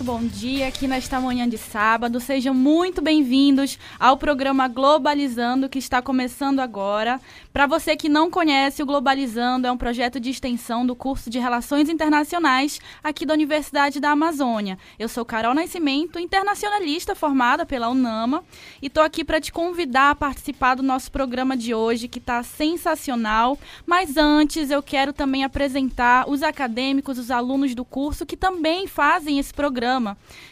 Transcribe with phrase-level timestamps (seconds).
[0.00, 2.20] Bom dia aqui nesta manhã de sábado.
[2.20, 7.20] Sejam muito bem-vindos ao programa Globalizando que está começando agora.
[7.52, 11.40] Para você que não conhece, o Globalizando é um projeto de extensão do curso de
[11.40, 14.78] Relações Internacionais aqui da Universidade da Amazônia.
[15.00, 18.44] Eu sou Carol Nascimento, internacionalista formada pela UNAMA,
[18.80, 22.40] e estou aqui para te convidar a participar do nosso programa de hoje, que está
[22.44, 23.58] sensacional.
[23.84, 29.40] Mas antes, eu quero também apresentar os acadêmicos, os alunos do curso que também fazem
[29.40, 29.87] esse programa.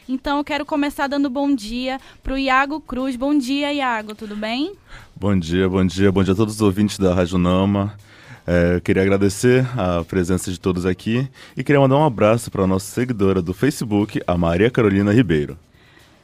[0.08, 3.16] Então, eu quero começar dando bom dia para o Iago Cruz.
[3.16, 4.72] Bom dia, Iago, tudo bem?
[5.14, 7.94] Bom dia, bom dia, bom dia a todos os ouvintes da Rádio Nama.
[8.46, 12.66] É, queria agradecer a presença de todos aqui e queria mandar um abraço para a
[12.66, 15.58] nossa seguidora do Facebook, a Maria Carolina Ribeiro.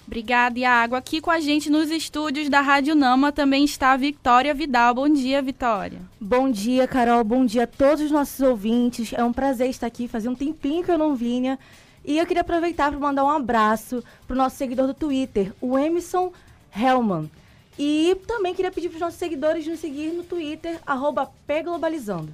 [0.06, 0.94] Obrigada, Iago.
[0.94, 4.94] Aqui com a gente nos estúdios da Rádio Nama também está a Vitória Vidal.
[4.94, 6.00] Bom dia, Vitória.
[6.20, 7.24] Bom dia, Carol.
[7.24, 9.12] Bom dia a todos os nossos ouvintes.
[9.12, 10.06] É um prazer estar aqui.
[10.06, 11.58] Fazia um tempinho que eu não vinha.
[12.04, 15.78] E eu queria aproveitar para mandar um abraço para o nosso seguidor do Twitter, o
[15.78, 16.32] Emerson
[16.74, 17.30] Hellman.
[17.78, 22.32] E também queria pedir para os nossos seguidores nos seguir no Twitter, arroba pglobalizando.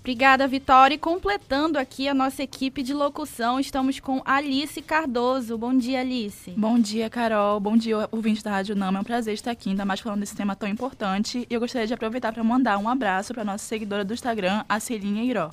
[0.00, 0.94] Obrigada, Vitória.
[0.94, 5.58] E completando aqui a nossa equipe de locução, estamos com Alice Cardoso.
[5.58, 6.50] Bom dia, Alice.
[6.52, 7.60] Bom dia, Carol.
[7.60, 8.98] Bom dia, ouvinte da Rádio Nama.
[8.98, 11.46] É um prazer estar aqui, ainda mais falando desse tema tão importante.
[11.50, 14.64] E eu gostaria de aproveitar para mandar um abraço para a nossa seguidora do Instagram,
[14.68, 15.50] a Celinha Iró.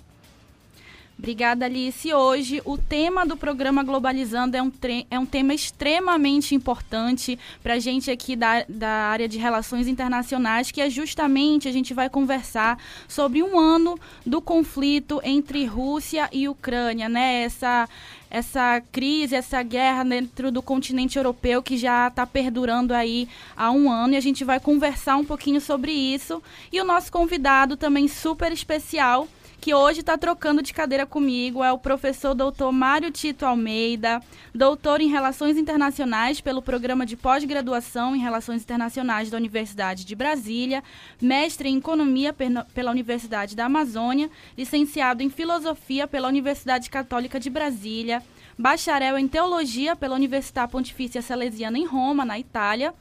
[1.17, 2.13] Obrigada, Alice.
[2.13, 4.71] Hoje, o tema do programa Globalizando é um,
[5.09, 10.71] é um tema extremamente importante para a gente aqui da, da área de relações internacionais,
[10.71, 12.77] que é justamente a gente vai conversar
[13.08, 17.43] sobre um ano do conflito entre Rússia e Ucrânia, né?
[17.43, 17.88] Essa,
[18.30, 23.89] essa crise, essa guerra dentro do continente europeu que já está perdurando aí há um
[23.89, 26.43] ano e a gente vai conversar um pouquinho sobre isso.
[26.73, 31.71] E o nosso convidado também super especial que hoje está trocando de cadeira comigo é
[31.71, 34.21] o professor doutor Mário Tito Almeida,
[34.54, 40.83] doutor em Relações Internacionais pelo Programa de Pós-Graduação em Relações Internacionais da Universidade de Brasília,
[41.21, 48.21] mestre em Economia pela Universidade da Amazônia, licenciado em Filosofia pela Universidade Católica de Brasília,
[48.58, 52.94] bacharel em Teologia pela Universidade Pontifícia Salesiana em Roma, na Itália,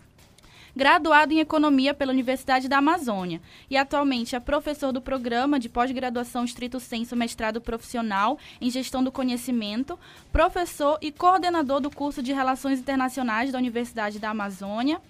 [0.74, 3.40] graduado em Economia pela Universidade da Amazônia.
[3.70, 9.12] E atualmente é professor do programa de pós-graduação estrito senso mestrado profissional em Gestão do
[9.12, 9.98] Conhecimento,
[10.32, 15.00] professor e coordenador do curso de Relações Internacionais da Universidade da Amazônia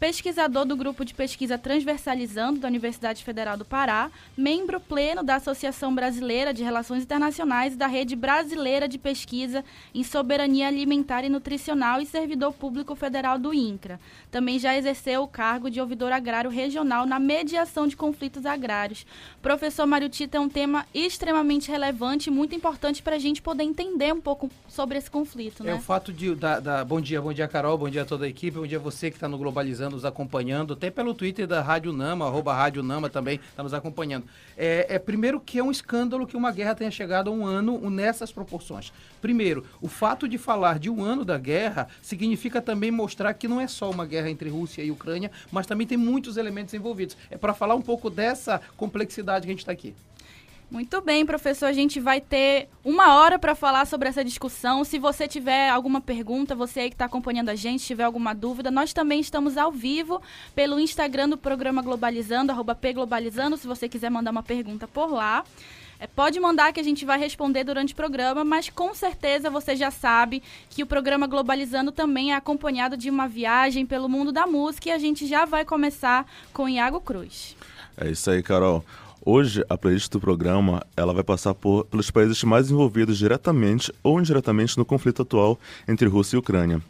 [0.00, 5.94] pesquisador do grupo de pesquisa Transversalizando da Universidade Federal do Pará, membro pleno da Associação
[5.94, 9.62] Brasileira de Relações Internacionais e da Rede Brasileira de Pesquisa
[9.94, 14.00] em Soberania Alimentar e Nutricional e servidor público federal do INCRA.
[14.30, 19.06] Também já exerceu o cargo de ouvidor agrário regional na mediação de conflitos agrários.
[19.42, 23.64] Professor Mário Tito é um tema extremamente relevante e muito importante para a gente poder
[23.64, 25.62] entender um pouco sobre esse conflito.
[25.62, 25.72] Né?
[25.72, 26.34] É o fato de.
[26.34, 28.78] Da, da, bom dia, bom dia, Carol, bom dia a toda a equipe, bom dia
[28.78, 32.54] a você que está no Globalizando nos acompanhando, até pelo Twitter da Rádio Nama, arroba
[32.54, 34.24] Rádio Nama também está nos acompanhando.
[34.56, 37.90] É, é, primeiro que é um escândalo que uma guerra tenha chegado a um ano
[37.90, 38.92] nessas proporções.
[39.20, 43.60] Primeiro, o fato de falar de um ano da guerra significa também mostrar que não
[43.60, 47.16] é só uma guerra entre Rússia e Ucrânia, mas também tem muitos elementos envolvidos.
[47.30, 49.94] É para falar um pouco dessa complexidade que a gente está aqui.
[50.70, 51.66] Muito bem, professor.
[51.66, 54.84] A gente vai ter uma hora para falar sobre essa discussão.
[54.84, 58.70] Se você tiver alguma pergunta, você aí que está acompanhando a gente, tiver alguma dúvida,
[58.70, 60.22] nós também estamos ao vivo
[60.54, 65.44] pelo Instagram do programa Globalizando, arroba pglobalizando, se você quiser mandar uma pergunta por lá.
[65.98, 69.74] É, pode mandar que a gente vai responder durante o programa, mas com certeza você
[69.74, 74.46] já sabe que o programa Globalizando também é acompanhado de uma viagem pelo mundo da
[74.46, 77.56] música e a gente já vai começar com Iago Cruz.
[77.96, 78.84] É isso aí, Carol.
[79.22, 84.18] Hoje, a playlist do programa ela vai passar por, pelos países mais envolvidos diretamente ou
[84.18, 86.80] indiretamente no conflito atual entre Rússia e Ucrânia.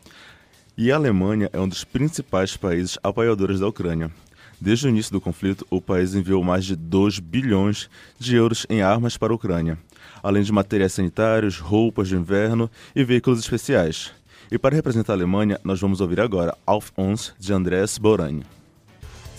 [0.78, 4.12] E a Alemanha é um dos principais países apoiadores da Ucrânia.
[4.60, 8.80] Desde o início do conflito, o país enviou mais de 2 bilhões de euros em
[8.80, 9.76] armas para a Ucrânia,
[10.22, 14.12] além de materiais sanitários, roupas de inverno e veículos especiais.
[14.52, 18.44] E para representar a Alemanha, nós vamos ouvir agora Auf uns de Andrés Borani.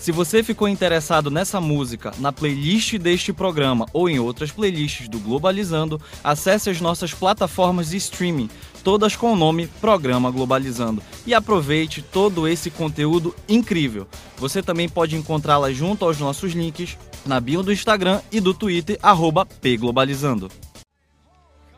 [0.02, 5.20] Se você ficou interessado nessa música, na playlist deste programa ou em outras playlists do
[5.20, 8.50] Globalizando, acesse as nossas plataformas de streaming,
[8.82, 14.08] todas com o nome Programa Globalizando, e aproveite todo esse conteúdo incrível.
[14.38, 18.98] Você também pode encontrá-la junto aos nossos links na bio do Instagram e do Twitter,
[19.60, 20.50] pglobalizando.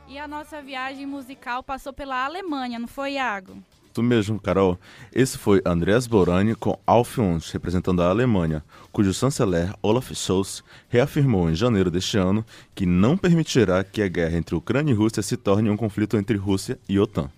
[0.09, 3.59] E a nossa viagem musical passou pela Alemanha, não foi, Iago?
[3.95, 4.77] Isso mesmo, Carol.
[5.13, 11.49] Esse foi Andreas Borani com Alf Uns, representando a Alemanha, cujo chanceler Olaf Scholz reafirmou
[11.49, 12.45] em janeiro deste ano
[12.75, 16.37] que não permitirá que a guerra entre Ucrânia e Rússia se torne um conflito entre
[16.37, 17.31] Rússia e OTAN.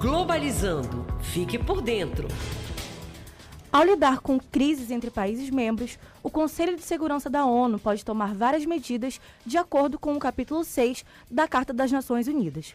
[0.00, 1.04] Globalizando.
[1.20, 2.28] Fique por dentro.
[3.70, 8.34] Ao lidar com crises entre países membros, o Conselho de Segurança da ONU pode tomar
[8.34, 12.74] várias medidas de acordo com o capítulo 6 da Carta das Nações Unidas,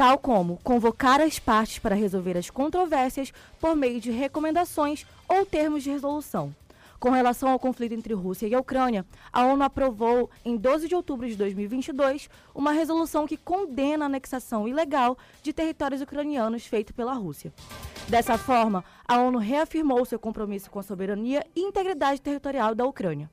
[0.00, 5.82] tal como convocar as partes para resolver as controvérsias por meio de recomendações ou termos
[5.82, 6.54] de resolução.
[6.98, 10.94] Com relação ao conflito entre Rússia e a Ucrânia, a ONU aprovou, em 12 de
[10.94, 17.12] outubro de 2022, uma resolução que condena a anexação ilegal de territórios ucranianos feita pela
[17.12, 17.52] Rússia.
[18.08, 23.28] Dessa forma, a ONU reafirmou seu compromisso com a soberania e integridade territorial da Ucrânia.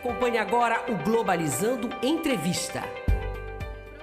[0.00, 2.82] Você acompanha agora o Globalizando Entrevista.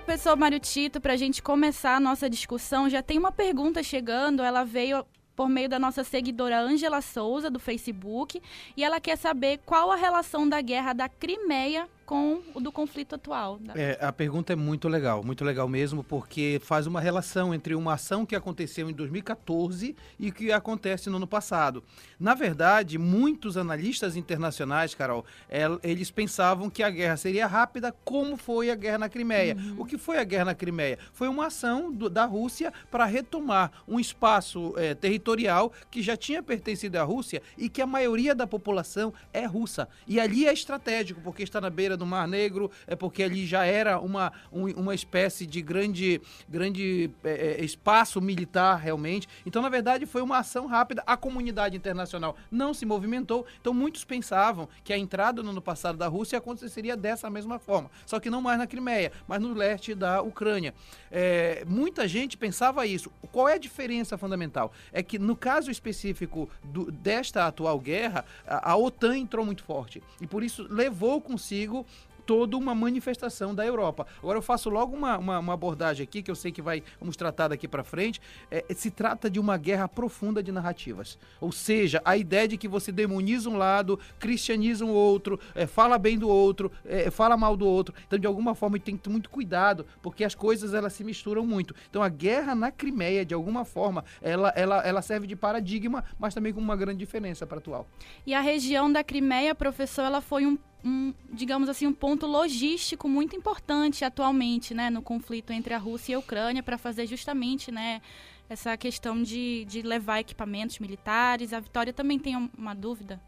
[0.05, 4.43] Professor Mário Tito, para a gente começar a nossa discussão, já tem uma pergunta chegando.
[4.43, 5.03] Ela veio
[5.35, 8.39] por meio da nossa seguidora Angela Souza, do Facebook,
[8.75, 13.15] e ela quer saber qual a relação da guerra da Crimeia com o do conflito
[13.15, 13.59] atual.
[13.75, 17.95] É, a pergunta é muito legal, muito legal mesmo, porque faz uma relação entre uma
[17.95, 21.83] ação que aconteceu em 2014 e que acontece no ano passado.
[22.17, 28.37] Na verdade, muitos analistas internacionais, Carol, é, eles pensavam que a guerra seria rápida, como
[28.37, 29.57] foi a guerra na Crimeia.
[29.57, 29.81] Uhum.
[29.81, 30.97] O que foi a guerra na Crimeia?
[31.11, 36.41] Foi uma ação do, da Rússia para retomar um espaço é, territorial que já tinha
[36.41, 39.89] pertencido à Rússia e que a maioria da população é russa.
[40.07, 43.65] E ali é estratégico, porque está na beira do Mar Negro, é porque ali já
[43.65, 49.27] era uma, um, uma espécie de grande, grande é, é, espaço militar realmente.
[49.45, 51.03] Então, na verdade, foi uma ação rápida.
[51.05, 53.45] A comunidade internacional não se movimentou.
[53.59, 57.89] Então, muitos pensavam que a entrada no ano passado da Rússia aconteceria dessa mesma forma.
[58.05, 60.73] Só que não mais na Crimeia, mas no leste da Ucrânia.
[61.11, 63.11] É, muita gente pensava isso.
[63.31, 64.71] Qual é a diferença fundamental?
[64.91, 70.03] É que no caso específico do, desta atual guerra, a, a OTAN entrou muito forte.
[70.21, 71.85] E por isso levou consigo
[72.27, 74.05] toda uma manifestação da Europa.
[74.19, 77.15] Agora eu faço logo uma, uma, uma abordagem aqui, que eu sei que vai, vamos
[77.15, 78.21] tratar daqui para frente.
[78.51, 81.17] É, se trata de uma guerra profunda de narrativas.
[81.39, 85.97] Ou seja, a ideia de que você demoniza um lado, cristianiza um outro, é, fala
[85.97, 87.95] bem do outro, é, fala mal do outro.
[88.05, 91.45] Então, de alguma forma, tem que ter muito cuidado, porque as coisas elas se misturam
[91.45, 91.73] muito.
[91.89, 96.33] Então, a guerra na Crimeia, de alguma forma, ela, ela, ela serve de paradigma, mas
[96.33, 97.87] também com uma grande diferença para atual.
[98.25, 103.07] E a região da Crimeia, professor, ela foi um um, digamos assim, um ponto logístico
[103.07, 107.71] muito importante atualmente, né, no conflito entre a Rússia e a Ucrânia, para fazer justamente,
[107.71, 108.01] né,
[108.49, 111.53] essa questão de, de levar equipamentos militares.
[111.53, 113.21] A Vitória também tem uma dúvida.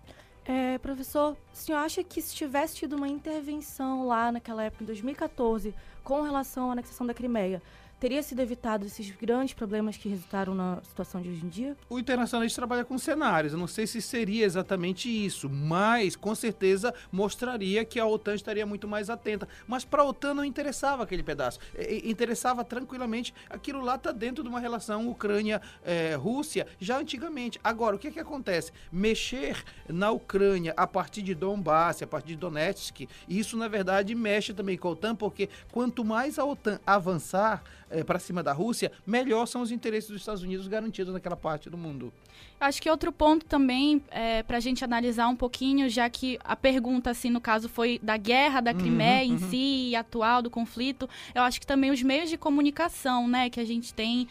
[0.46, 4.88] É, professor, o senhor acha que se tivesse tido uma intervenção lá naquela época, em
[4.88, 7.62] 2014, com relação à anexação da Crimeia,
[8.00, 11.78] teria sido evitado esses grandes problemas que resultaram na situação de hoje em dia?
[11.90, 13.54] O internacionalista trabalha com cenários.
[13.54, 18.66] Eu não sei se seria exatamente isso, mas com certeza mostraria que a OTAN estaria
[18.66, 19.48] muito mais atenta.
[19.68, 21.60] Mas para a OTAN não interessava aquele pedaço.
[22.04, 23.34] interessava tranquilamente.
[23.50, 27.60] Aquilo lá está dentro de uma relação Ucrânia-Rússia já antigamente.
[27.63, 28.72] Agora, o que, que acontece?
[28.92, 34.53] Mexer na Ucrânia a partir de Donbass, a partir de Donetsk, isso na verdade mexe
[34.53, 38.91] também com a OTAN, porque quanto mais a OTAN avançar, é, para cima da Rússia,
[39.05, 42.13] melhor são os interesses dos Estados Unidos garantidos naquela parte do mundo.
[42.60, 46.55] Acho que outro ponto também é, para a gente analisar um pouquinho, já que a
[46.55, 49.50] pergunta, assim, no caso, foi da guerra da Crimeia uhum, em uhum.
[49.50, 53.65] si, atual, do conflito, eu acho que também os meios de comunicação, né, que a
[53.65, 54.27] gente tem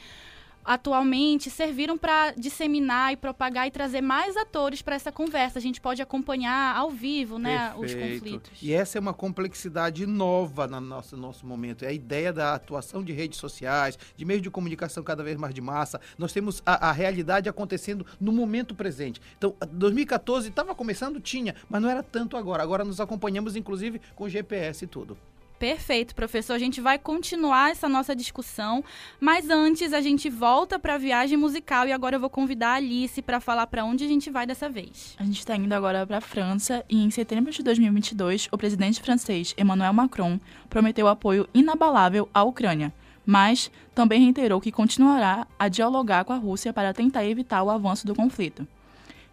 [0.68, 5.58] atualmente serviram para disseminar e propagar e trazer mais atores para essa conversa.
[5.58, 8.50] A gente pode acompanhar ao vivo né, os conflitos.
[8.60, 11.86] E essa é uma complexidade nova no nosso, nosso momento.
[11.86, 15.54] É a ideia da atuação de redes sociais, de meios de comunicação cada vez mais
[15.54, 15.98] de massa.
[16.18, 19.22] Nós temos a, a realidade acontecendo no momento presente.
[19.38, 22.62] Então, 2014 estava começando, tinha, mas não era tanto agora.
[22.62, 25.16] Agora nos acompanhamos, inclusive, com GPS e tudo.
[25.58, 26.52] Perfeito, professor.
[26.52, 28.84] A gente vai continuar essa nossa discussão,
[29.20, 32.74] mas antes a gente volta para a viagem musical e agora eu vou convidar a
[32.74, 35.16] Alice para falar para onde a gente vai dessa vez.
[35.18, 39.02] A gente está indo agora para a França e em setembro de 2022 o presidente
[39.02, 40.38] francês Emmanuel Macron
[40.70, 42.92] prometeu apoio inabalável à Ucrânia,
[43.26, 48.06] mas também reiterou que continuará a dialogar com a Rússia para tentar evitar o avanço
[48.06, 48.66] do conflito.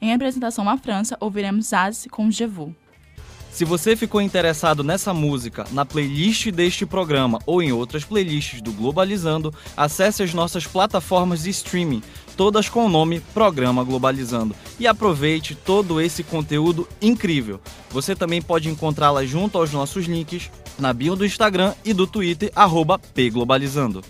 [0.01, 2.45] Em apresentação à França, ouviremos Az com Je.
[3.55, 8.73] Se você ficou interessado nessa música, na playlist deste programa ou em outras playlists do
[8.73, 12.03] Globalizando, acesse as nossas plataformas de streaming,
[12.35, 14.53] todas com o nome Programa Globalizando.
[14.77, 17.61] E aproveite todo esse conteúdo incrível.
[17.91, 22.51] Você também pode encontrá-la junto aos nossos links na bio do Instagram e do Twitter,
[22.53, 24.03] arroba pglobalizando.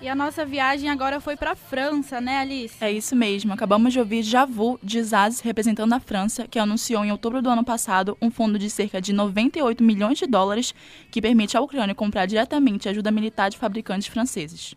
[0.00, 2.76] E a nossa viagem agora foi para a França, né, Alice?
[2.82, 3.52] É isso mesmo.
[3.54, 7.64] Acabamos de ouvir Javu de Zaz representando a França, que anunciou em outubro do ano
[7.64, 10.74] passado um fundo de cerca de 98 milhões de dólares
[11.10, 14.74] que permite à Ucrânia comprar diretamente ajuda militar de fabricantes franceses.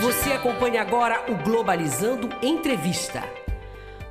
[0.00, 3.47] Você acompanha agora o Globalizando Entrevista.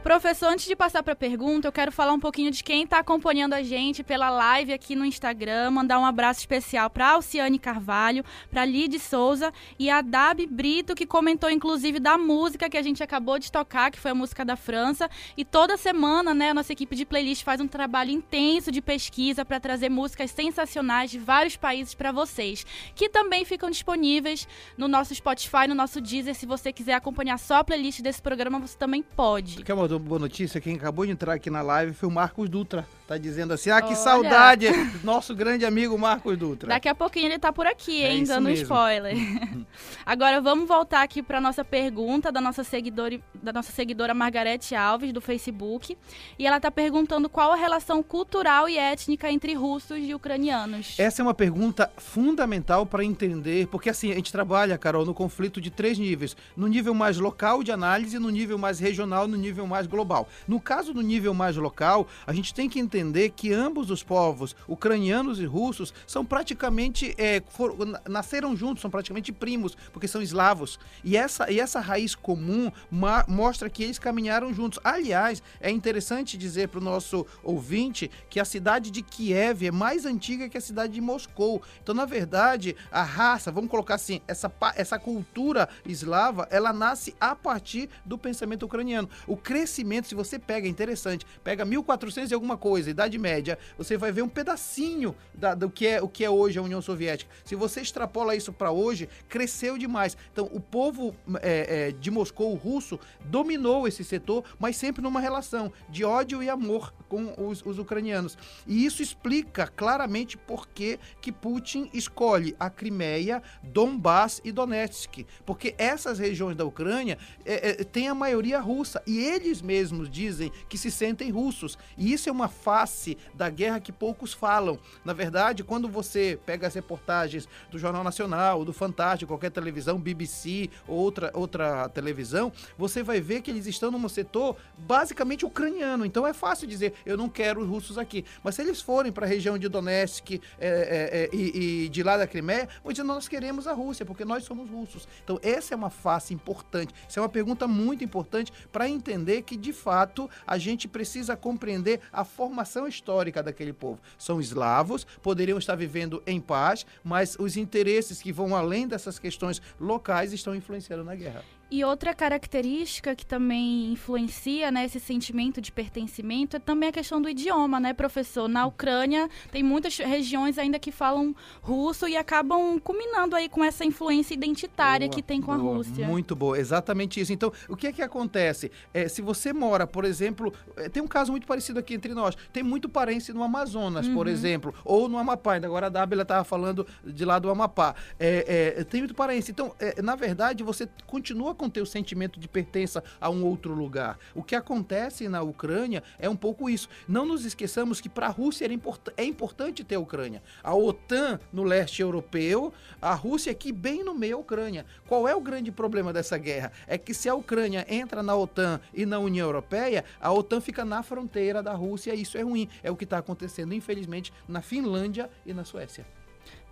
[0.04, 3.00] Professor, antes de passar para a pergunta, eu quero falar um pouquinho de quem está
[3.00, 5.72] acompanhando a gente pela live aqui no Instagram.
[5.72, 11.06] Mandar um abraço especial para Alciane Carvalho, para Lide Souza e a Dab Brito, que
[11.06, 14.56] comentou inclusive da música que a gente acabou de tocar, que foi a música da
[14.56, 15.10] França.
[15.36, 19.44] E toda semana, né, a nossa equipe de playlist faz um trabalho intenso de pesquisa
[19.44, 25.14] para trazer músicas sensacionais de vários países para vocês, que também ficam disponíveis no nosso
[25.14, 26.34] Spotify, no nosso Deezer.
[26.34, 29.64] Se você quiser acompanhar só a playlist desse programa, você também pode.
[29.64, 30.60] Quer uma boa notícia?
[30.60, 32.86] Quem acabou de entrar aqui na live foi o Marcos Dutra.
[33.08, 33.96] Tá dizendo assim, ah, que Olha.
[33.96, 34.68] saudade,
[35.02, 36.68] nosso grande amigo Marcos Dutra.
[36.68, 38.24] Daqui a pouquinho ele tá por aqui, É hein?
[38.24, 38.64] isso dando mesmo.
[38.64, 39.16] spoiler.
[40.06, 45.14] Agora vamos voltar aqui para nossa pergunta da nossa seguidora, da nossa seguidora Margarete Alves
[45.14, 45.98] do Facebook,
[46.38, 50.96] e ela tá perguntando qual a relação cultural e étnica entre russos e ucranianos.
[51.00, 55.62] Essa é uma pergunta fundamental para entender, porque assim, a gente trabalha, Carol, no conflito
[55.62, 56.36] de três níveis.
[56.58, 60.28] No nível mais local de análise, no nível mais regional, no nível mais global.
[60.46, 62.97] No caso do nível mais local, a gente tem que entender
[63.36, 68.90] que ambos os povos, ucranianos e russos, são praticamente, é, for- na- nasceram juntos, são
[68.90, 70.80] praticamente primos, porque são eslavos.
[71.04, 74.80] E essa, e essa raiz comum ma- mostra que eles caminharam juntos.
[74.84, 80.06] Aliás, é interessante dizer para o nosso ouvinte que a cidade de Kiev é mais
[80.06, 81.62] antiga que a cidade de Moscou.
[81.82, 87.36] Então, na verdade, a raça, vamos colocar assim, essa, essa cultura eslava, ela nasce a
[87.36, 89.10] partir do pensamento ucraniano.
[89.26, 93.98] O crescimento, se você pega, é interessante, pega 1400 e alguma coisa, Idade Média, você
[93.98, 97.30] vai ver um pedacinho da- do que é, o que é hoje a União Soviética.
[97.44, 100.18] Se você extrapola isso para hoje, cresceu demais.
[100.32, 105.72] Então, o povo é, é, de Moscou, russo, dominou esse setor, mas sempre numa relação
[105.90, 108.38] de ódio e amor com os, os ucranianos.
[108.66, 115.26] E isso explica claramente por que, que Putin escolhe a Crimeia, Donbass e Donetsk.
[115.46, 119.02] Porque essas regiões da Ucrânia é, é, têm a maioria russa.
[119.06, 121.78] E eles mesmos dizem que se sentem russos.
[121.98, 124.78] E isso é uma face da guerra que poucos falam.
[125.04, 130.70] Na verdade, quando você pega as reportagens do Jornal Nacional, do Fantástico, qualquer televisão, BBC
[130.88, 136.06] ou outra, outra televisão, você vai ver que eles estão num setor basicamente ucraniano.
[136.06, 138.24] Então é fácil dizer, eu não quero os russos aqui.
[138.44, 142.04] Mas se eles forem para a região de Donetsk é, é, é, e, e de
[142.04, 145.08] lá da Crimeia, vão dizer, nós queremos a Rússia, porque nós somos russos.
[145.24, 146.94] Então essa é uma face importante.
[147.10, 152.02] Isso é uma pergunta muito importante para entender que, de fato, a gente precisa compreender
[152.14, 154.00] a formação histórica daquele povo.
[154.18, 159.62] São eslavos, poderiam estar vivendo em paz, mas os interesses que vão além dessas questões
[159.80, 161.44] locais estão influenciando na guerra.
[161.70, 167.22] E outra característica que também influencia né, esse sentimento de pertencimento é também a questão
[167.22, 168.48] do idioma, né, professor?
[168.48, 173.84] Na Ucrânia tem muitas regiões ainda que falam russo e acabam culminando aí com essa
[173.84, 176.08] influência identitária Boa, que tem com a boa, Rússia.
[176.08, 177.34] Muito boa, exatamente isso.
[177.34, 178.72] Então, o que é que acontece?
[178.94, 182.38] É, se você mora, por exemplo, é, tem um caso muito parecido aqui entre nós.
[182.54, 184.14] Tem muito parente no Amazonas, Uhum.
[184.14, 185.54] por exemplo, ou no Amapá.
[185.56, 187.94] Ainda agora a Dábila estava falando de lá do Amapá.
[188.18, 189.52] É, é, tem muito parente.
[189.52, 194.18] Então, é, na verdade, você continua com o sentimento de pertença a um outro lugar.
[194.34, 196.88] O que acontece na Ucrânia é um pouco isso.
[197.08, 200.42] Não nos esqueçamos que para a Rússia import- é importante ter a Ucrânia.
[200.64, 202.72] A OTAN no leste europeu,
[203.02, 204.86] a Rússia aqui bem no meio da Ucrânia.
[205.08, 206.72] Qual é o grande problema dessa guerra?
[206.86, 210.86] É que se a Ucrânia entra na OTAN e na União Europeia, a OTAN fica
[210.86, 212.70] na fronteira da Rússia e isso é ruim.
[212.84, 216.06] É o que está acontecendo, infelizmente, na Finlândia e na Suécia.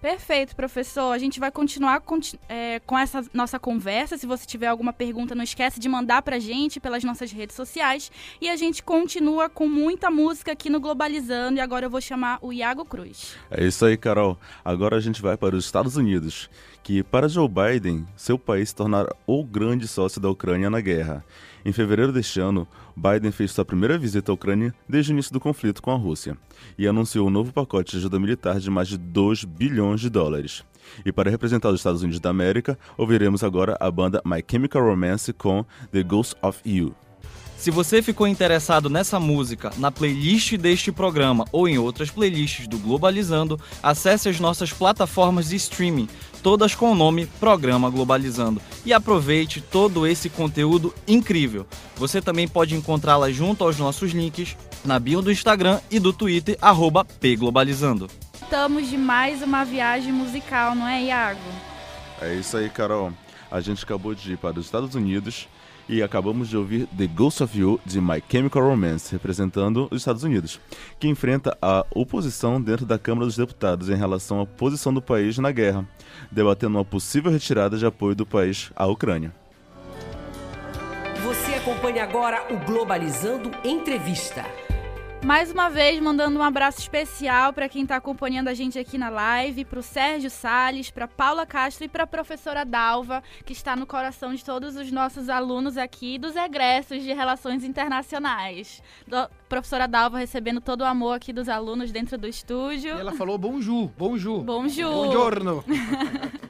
[0.02, 1.12] Perfeito, professor.
[1.12, 4.18] A gente vai continuar conti- é, com essa nossa conversa.
[4.18, 8.12] Se você tiver alguma pergunta, não esquece de mandar pra gente pelas nossas redes sociais.
[8.40, 11.58] E a gente continua com muita música aqui no Globalizando.
[11.58, 13.36] E agora eu vou chamar o Iago Cruz.
[13.50, 14.38] É isso aí, Carol.
[14.64, 16.52] Agora a gente vai para os Estados Unidos,
[16.84, 21.26] que para Joe Biden, seu país se tornará o grande sócio da Ucrânia na guerra.
[21.66, 25.40] Em fevereiro deste ano, Biden fez sua primeira visita à Ucrânia desde o início do
[25.40, 26.38] conflito com a Rússia
[26.78, 30.64] e anunciou um novo pacote de ajuda militar de mais de 2 bilhões de dólares.
[31.04, 35.34] E para representar os Estados Unidos da América, ouviremos agora a banda My Chemical Romance
[35.34, 36.94] com The Ghost of You.
[37.66, 42.78] Se você ficou interessado nessa música, na playlist deste programa ou em outras playlists do
[42.78, 46.08] Globalizando, acesse as nossas plataformas de streaming,
[46.44, 51.66] todas com o nome Programa Globalizando, e aproveite todo esse conteúdo incrível.
[51.96, 54.56] Você também pode encontrá-la junto aos nossos links
[54.86, 56.60] na bio do Instagram e do Twitter,
[57.20, 58.08] pglobalizando.
[58.44, 61.40] Estamos de mais uma viagem musical, não é, Iago?
[62.22, 63.12] É isso aí, Carol.
[63.50, 65.48] A gente acabou de ir para os Estados Unidos
[65.88, 70.24] e acabamos de ouvir The Ghost of You de My Chemical Romance, representando os Estados
[70.24, 70.60] Unidos,
[71.00, 75.38] que enfrenta a oposição dentro da Câmara dos Deputados em relação à posição do país
[75.38, 75.88] na guerra,
[76.32, 79.34] debatendo uma possível retirada de apoio do país à Ucrânia.
[81.24, 84.65] Você acompanha agora o Globalizando Entrevista.
[85.26, 89.10] Mais uma vez, mandando um abraço especial para quem está acompanhando a gente aqui na
[89.10, 93.76] live, para o Sérgio Sales, para Paula Castro e para a professora Dalva, que está
[93.76, 98.84] no coração de todos os nossos alunos aqui dos egressos de Relações Internacionais.
[99.08, 102.96] Do, professora Dalva recebendo todo o amor aqui dos alunos dentro do estúdio.
[102.96, 104.44] E ela falou bonjour, bonjour.
[104.44, 104.94] Bonjour.
[104.94, 105.66] Buongiorno.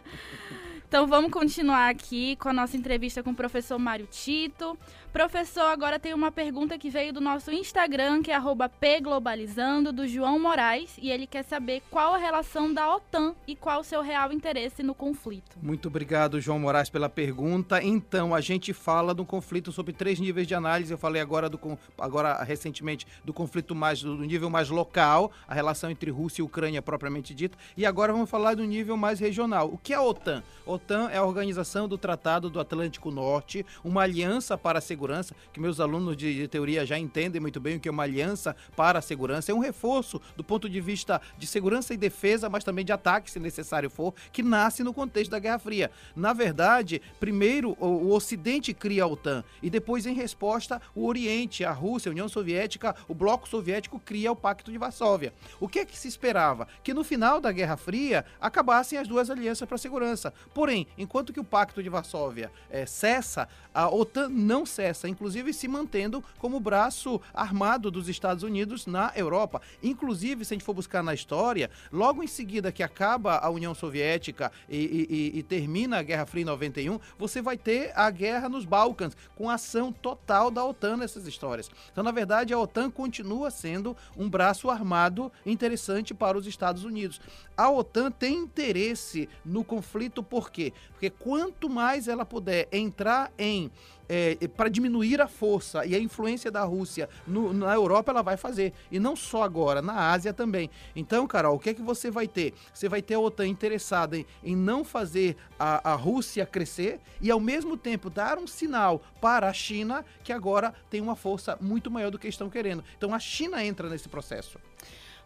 [0.88, 4.78] Então vamos continuar aqui com a nossa entrevista com o professor Mário Tito.
[5.16, 8.38] Professor, agora tem uma pergunta que veio do nosso Instagram, que é
[8.82, 13.80] pglobalizando, do João Moraes, e ele quer saber qual a relação da OTAN e qual
[13.80, 15.58] o seu real interesse no conflito.
[15.62, 17.82] Muito obrigado, João Moraes, pela pergunta.
[17.82, 20.92] Então, a gente fala do conflito sobre três níveis de análise.
[20.92, 25.90] Eu falei agora, do, agora recentemente do conflito mais do nível mais local, a relação
[25.90, 29.70] entre Rússia e Ucrânia propriamente dita, e agora vamos falar do nível mais regional.
[29.70, 30.44] O que é a OTAN?
[30.68, 35.05] A OTAN é a organização do Tratado do Atlântico Norte, uma aliança para a segurança
[35.06, 38.04] segurança, que meus alunos de, de, teoria já entendem muito bem o que é uma
[38.04, 39.52] aliança para a segurança.
[39.52, 43.30] É um reforço do ponto de vista de segurança e defesa, mas também de ataque,
[43.30, 45.92] se necessário for, que nasce no contexto da Guerra Fria.
[46.16, 51.64] Na verdade, primeiro o, o Ocidente cria a OTAN e depois, em resposta, o Oriente,
[51.64, 55.34] a Rússia, a União Soviética, o Bloco Soviético cria o Pacto de Varsóvia.
[55.60, 56.68] O que é que se esperava?
[56.84, 60.34] Que no final da Guerra Fria acabassem as duas alianças para a segurança.
[60.54, 65.68] Porém, enquanto que o Pacto de Varsóvia é, cessa, a OTAN não cessa inclusive se
[65.68, 69.62] mantendo como braço armado dos Estados Unidos na Europa.
[69.84, 73.74] Inclusive, se a gente for buscar na história, logo em seguida que acaba a União
[73.74, 78.50] Soviética e, e, e termina a Guerra Fria em 91, você vai ter a guerra
[78.50, 81.70] nos Balcãs, com ação total da OTAN nessas histórias.
[81.92, 87.20] Então, na verdade, a OTAN continua sendo um braço armado interessante para os Estados Unidos.
[87.58, 90.74] A OTAN tem interesse no conflito, por quê?
[90.92, 93.72] Porque quanto mais ela puder entrar em
[94.08, 98.38] é, para diminuir a força e a influência da Rússia no, na Europa, ela vai
[98.38, 98.74] fazer.
[98.92, 100.70] E não só agora, na Ásia também.
[100.96, 102.54] Então, Carol, o que é que você vai ter?
[102.74, 107.32] Você vai ter a OTAN interessada em, em não fazer a, a Rússia crescer e,
[107.32, 111.90] ao mesmo tempo, dar um sinal para a China que agora tem uma força muito
[111.90, 112.84] maior do que estão querendo.
[112.98, 114.60] Então, a China entra nesse processo.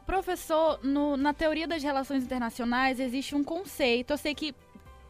[0.06, 4.12] Professor, no, na teoria das relações internacionais existe um conceito.
[4.12, 4.56] Eu sei que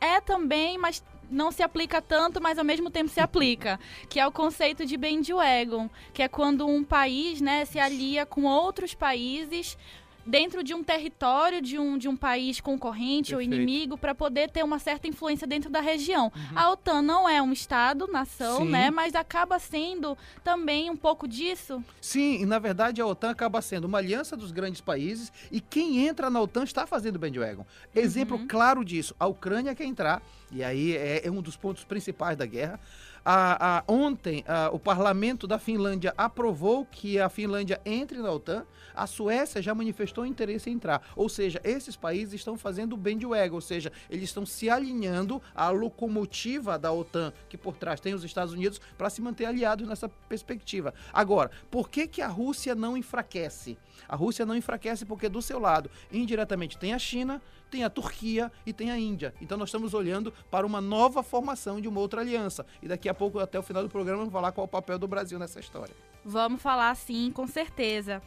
[0.02, 4.28] é também, mas não se aplica tanto, mas ao mesmo tempo se aplica, que é
[4.28, 9.78] o conceito de bandwagon, que é quando um país, né, se alia com outros países
[10.26, 13.52] dentro de um território de um, de um país concorrente Perfeito.
[13.52, 16.32] ou inimigo para poder ter uma certa influência dentro da região.
[16.36, 16.58] Uhum.
[16.58, 18.70] A OTAN não é um estado, nação, Sim.
[18.70, 21.84] né, mas acaba sendo também um pouco disso.
[22.00, 26.06] Sim, e na verdade a OTAN acaba sendo uma aliança dos grandes países e quem
[26.08, 27.66] entra na OTAN está fazendo bandwagon.
[27.96, 28.48] Exemplo uhum.
[28.48, 32.46] claro disso, a Ucrânia quer entrar e aí é, é um dos pontos principais da
[32.46, 32.80] guerra.
[33.24, 38.66] A, a, ontem, a, o parlamento da Finlândia aprovou que a Finlândia entre na OTAN.
[38.96, 41.02] A Suécia já manifestou interesse em entrar.
[41.16, 45.70] Ou seja, esses países estão fazendo o bandwagon, ou seja, eles estão se alinhando à
[45.70, 50.10] locomotiva da OTAN, que por trás tem os Estados Unidos, para se manter aliados nessa
[50.10, 50.94] perspectiva.
[51.14, 53.78] Agora, por que, que a Rússia não enfraquece?
[54.08, 58.52] A Rússia não enfraquece porque do seu lado, indiretamente, tem a China, tem a Turquia
[58.66, 59.34] e tem a Índia.
[59.42, 62.66] Então nós estamos olhando para uma nova formação de uma outra aliança.
[62.82, 64.98] E daqui a pouco, até o final do programa, vamos falar qual é o papel
[64.98, 65.96] do Brasil nessa história.
[66.24, 68.22] Vamos falar sim, com certeza.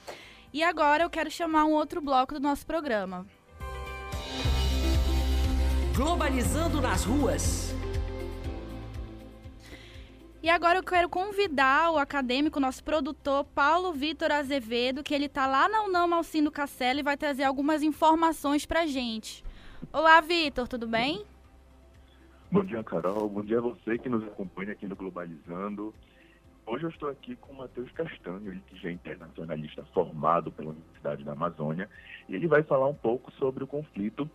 [0.52, 3.26] E agora eu quero chamar um outro bloco do nosso programa.
[5.94, 7.71] Globalizando nas ruas.
[10.42, 15.46] E agora eu quero convidar o acadêmico, nosso produtor, Paulo Vitor Azevedo, que ele está
[15.46, 19.44] lá na Unama Alcindo Castelo e vai trazer algumas informações para gente.
[19.92, 21.24] Olá, Vitor, tudo bem?
[22.50, 23.28] Bom dia, Carol.
[23.28, 25.94] Bom dia a você que nos acompanha aqui no Globalizando.
[26.66, 31.22] Hoje eu estou aqui com o Matheus Castanho, que já é internacionalista formado pela Universidade
[31.22, 31.88] da Amazônia,
[32.28, 34.28] e ele vai falar um pouco sobre o conflito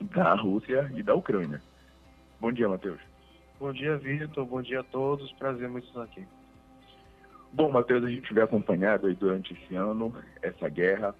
[0.00, 1.60] da Rússia e da Ucrânia.
[2.40, 3.11] Bom dia, Matheus.
[3.62, 4.44] Bom dia, Vitor.
[4.44, 5.30] Bom dia a todos.
[5.34, 6.26] Prazer muito estar aqui.
[7.52, 11.14] Bom, Matheus, a gente vem acompanhado aí durante esse ano essa guerra.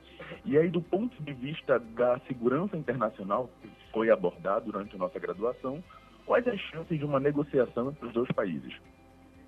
[0.45, 5.21] E aí, do ponto de vista da segurança internacional, que foi abordado durante a nossa
[5.21, 5.85] graduação,
[6.27, 8.75] quais as chances de uma negociação entre os dois países?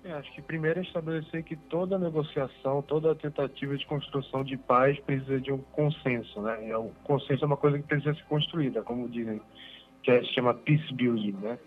[0.05, 4.97] É, acho que primeiro é estabelecer que toda negociação, toda tentativa de construção de paz
[5.01, 6.69] precisa de um consenso, né?
[6.69, 9.41] E o consenso é uma coisa que precisa ser construída, como dizem,
[10.01, 11.59] que é, se chama peace building, né?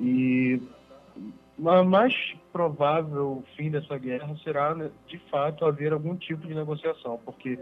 [0.00, 0.60] E
[1.66, 2.14] a mais
[2.52, 7.58] provável fim dessa guerra será, né, de fato, haver algum tipo de negociação, porque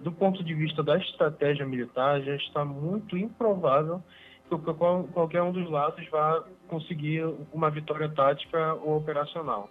[0.00, 4.02] do ponto de vista da estratégia militar já está muito improvável
[4.48, 9.70] que qualquer um dos lados vá conseguir uma vitória tática ou operacional.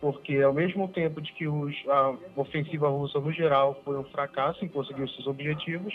[0.00, 4.62] Porque, ao mesmo tempo de que os, a ofensiva russa, no geral, foi um fracasso
[4.62, 5.94] em conseguir os seus objetivos,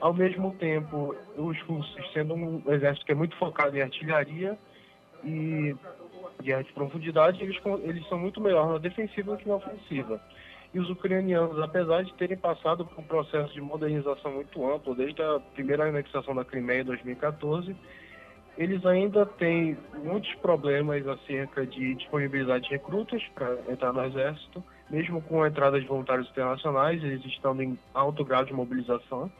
[0.00, 4.58] ao mesmo tempo, os russos, sendo um exército que é muito focado em artilharia
[5.24, 5.74] e
[6.42, 10.20] guerra de profundidade, eles, eles são muito melhor na defensiva do que na ofensiva.
[10.72, 15.22] E os ucranianos, apesar de terem passado por um processo de modernização muito amplo, desde
[15.22, 17.76] a primeira anexação da Crimeia em 2014,
[18.58, 25.22] eles ainda têm muitos problemas acerca de disponibilidade de recrutas para entrar no exército, mesmo
[25.22, 29.30] com a entrada de voluntários internacionais, eles estão em alto grau de mobilização,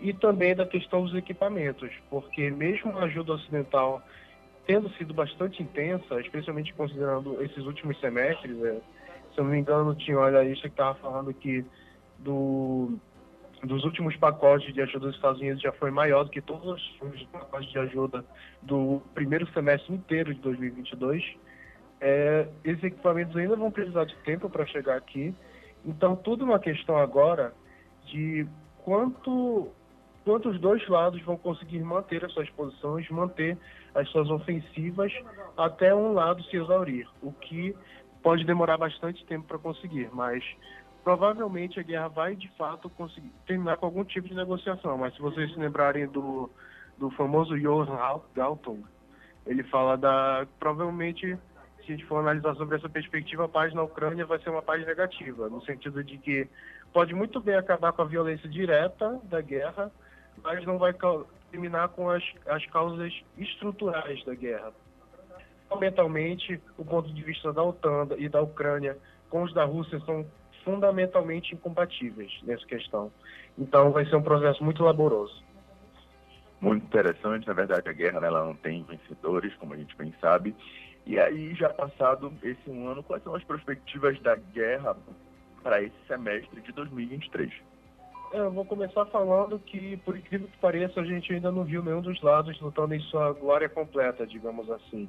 [0.00, 4.02] e também da questão dos equipamentos, porque mesmo a ajuda ocidental
[4.66, 8.80] tendo sido bastante intensa, especialmente considerando esses últimos semestres, é,
[9.32, 11.64] se eu não me engano, tinha uma analista que estava falando que
[12.18, 12.98] do,
[13.62, 17.22] dos últimos pacotes de ajuda dos Estados Unidos já foi maior do que todos os
[17.24, 18.24] pacotes de ajuda
[18.60, 21.24] do primeiro semestre inteiro de 2022.
[22.00, 25.34] É, esses equipamentos ainda vão precisar de tempo para chegar aqui.
[25.84, 27.54] Então, tudo uma questão agora
[28.06, 28.46] de
[28.84, 29.68] quanto,
[30.24, 33.58] quanto os dois lados vão conseguir manter as suas posições, manter
[33.94, 35.12] as suas ofensivas
[35.56, 37.74] até um lado se exaurir, o que
[38.22, 40.44] pode demorar bastante tempo para conseguir, mas
[41.02, 44.96] provavelmente a guerra vai de fato conseguir terminar com algum tipo de negociação.
[44.96, 46.48] Mas se vocês se lembrarem do,
[46.96, 48.82] do famoso Johan Galtung,
[49.44, 51.36] ele fala da provavelmente
[51.84, 54.62] se a gente for analisar sobre essa perspectiva, a paz na Ucrânia vai ser uma
[54.62, 56.48] paz negativa, no sentido de que
[56.92, 59.90] pode muito bem acabar com a violência direta da guerra,
[60.42, 60.94] mas não vai
[61.50, 64.72] terminar com as, as causas estruturais da guerra.
[65.68, 68.96] Fundamentalmente, o ponto de vista da OTAN e da Ucrânia
[69.30, 70.26] com os da Rússia são
[70.64, 73.10] fundamentalmente incompatíveis nessa questão.
[73.58, 75.42] Então, vai ser um processo muito laboroso.
[76.60, 80.54] Muito interessante, na verdade, a guerra ela não tem vencedores, como a gente bem sabe.
[81.04, 84.96] E aí, já passado esse um ano, quais são as perspectivas da guerra
[85.62, 87.52] para esse semestre de 2023?
[88.32, 92.00] Eu vou começar falando que, por incrível que pareça, a gente ainda não viu nenhum
[92.00, 95.06] dos lados lutando em sua glória completa, digamos assim.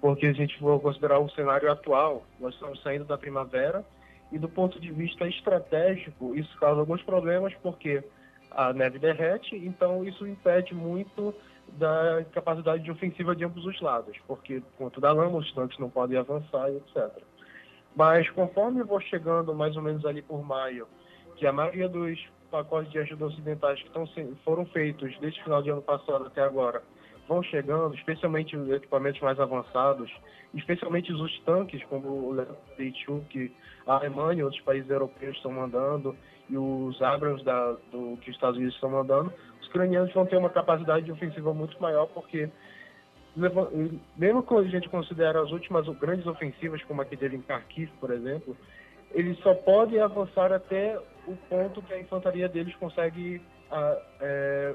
[0.00, 3.84] Porque a gente for considerar o cenário atual, nós estamos saindo da primavera
[4.30, 8.02] e do ponto de vista estratégico, isso causa alguns problemas porque
[8.50, 11.34] a neve derrete, então isso impede muito
[11.78, 15.90] da capacidade de ofensiva de ambos os lados, porque quanto da lama os tanques não
[15.90, 17.22] podem avançar e etc.
[17.96, 20.86] Mas conforme vou chegando mais ou menos ali por maio,
[21.36, 22.18] que a maioria dos
[22.52, 24.06] pacotes de ajuda ocidentais que estão,
[24.44, 26.82] foram feitos desde o final de ano passado até agora
[27.28, 30.10] vão chegando, especialmente os equipamentos mais avançados,
[30.54, 33.52] especialmente os tanques, como o Leopard que
[33.86, 36.14] a Alemanha e outros países europeus estão mandando,
[36.50, 40.36] e os Abrams da, do, que os Estados Unidos estão mandando, os ucranianos vão ter
[40.36, 42.50] uma capacidade de ofensiva muito maior, porque
[44.14, 47.90] mesmo quando a gente considera as últimas grandes ofensivas, como a que teve em Kharkiv,
[47.98, 48.54] por exemplo,
[49.12, 54.74] eles só podem avançar até o ponto que a infantaria deles consegue a, é,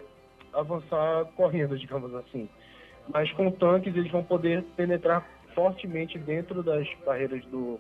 [0.54, 2.50] avançar correndo, digamos assim.
[3.14, 7.80] Mas com tanques eles vão poder penetrar fortemente dentro das barreiras do,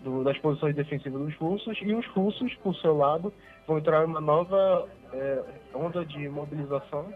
[0.00, 3.32] do, das posições defensivas dos russos e os russos, por seu lado,
[3.66, 5.42] vão entrar em uma nova é,
[5.74, 7.12] onda de mobilização.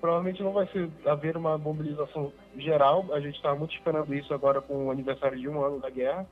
[0.00, 4.60] Provavelmente não vai ser, haver uma mobilização geral, a gente está muito esperando isso agora
[4.60, 6.26] com o aniversário de um ano da guerra,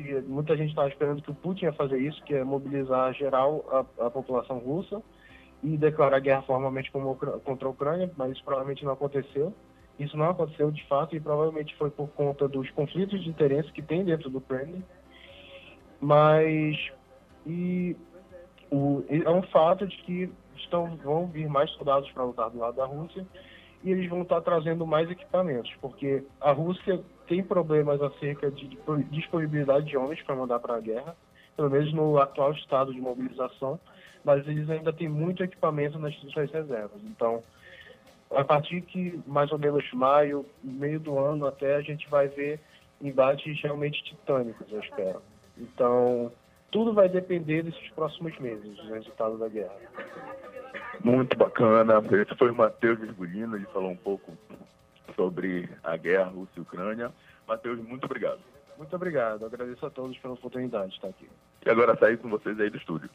[0.00, 3.64] que muita gente estava esperando que o Putin ia fazer isso, que é mobilizar geral
[3.98, 5.02] a, a população russa
[5.62, 9.52] e declarar guerra formalmente contra a Ucrânia, mas isso provavelmente não aconteceu.
[9.98, 13.80] Isso não aconteceu de fato e provavelmente foi por conta dos conflitos de interesse que
[13.80, 14.84] tem dentro do Kremlin.
[16.00, 16.76] Mas
[17.46, 17.96] e,
[18.70, 22.76] o, é um fato de que estão, vão vir mais soldados para lutar do lado
[22.76, 23.26] da Rússia
[23.82, 28.78] e eles vão estar trazendo mais equipamentos, porque a Rússia tem problemas acerca de
[29.10, 31.16] disponibilidade de homens para mandar para a guerra,
[31.56, 33.80] pelo menos no atual estado de mobilização
[34.26, 37.00] mas eles ainda têm muito equipamento nas suas reservas.
[37.04, 37.44] Então,
[38.32, 42.58] a partir que mais ou menos maio, meio do ano até, a gente vai ver
[43.00, 45.22] embates realmente titânicos, eu espero.
[45.56, 46.32] Então,
[46.72, 49.76] tudo vai depender desses próximos meses, do resultado da guerra.
[51.04, 52.02] Muito bacana.
[52.10, 54.32] Esse foi o Matheus Virgulino, ele falou um pouco
[55.16, 57.10] sobre a guerra Rússia e Ucrânia.
[57.48, 58.40] Matheus, muito obrigado.
[58.76, 59.46] Muito obrigado.
[59.46, 61.26] Agradeço a todos pela oportunidade de estar aqui.
[61.64, 63.08] E agora sair com vocês aí do estúdio.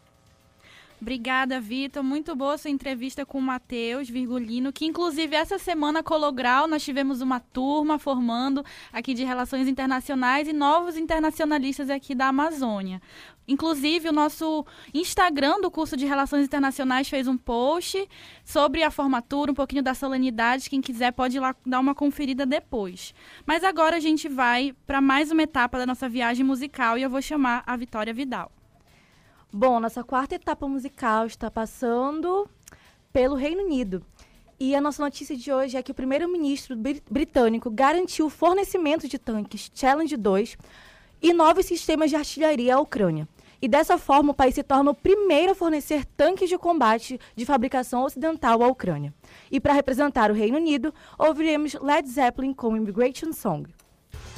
[1.02, 2.04] Obrigada, Vitor.
[2.04, 7.22] Muito boa sua entrevista com o Matheus Virgulino, que inclusive essa semana Colograu nós tivemos
[7.22, 13.02] uma turma formando aqui de Relações Internacionais e novos internacionalistas aqui da Amazônia.
[13.52, 18.08] Inclusive, o nosso Instagram do curso de Relações Internacionais fez um post
[18.46, 20.70] sobre a formatura, um pouquinho da solenidade.
[20.70, 23.14] Quem quiser pode ir lá dar uma conferida depois.
[23.46, 27.10] Mas agora a gente vai para mais uma etapa da nossa viagem musical e eu
[27.10, 28.50] vou chamar a Vitória Vidal.
[29.52, 32.50] Bom, nossa quarta etapa musical está passando
[33.12, 34.02] pelo Reino Unido.
[34.58, 36.74] E a nossa notícia de hoje é que o primeiro-ministro
[37.10, 40.58] britânico garantiu o fornecimento de tanques Challenge 2
[41.22, 43.28] e novos sistemas de artilharia à Ucrânia.
[43.62, 47.46] E dessa forma, o país se torna o primeiro a fornecer tanques de combate de
[47.46, 49.14] fabricação ocidental à Ucrânia.
[49.52, 53.70] E para representar o Reino Unido, ouviremos Led Zeppelin com Immigration Song.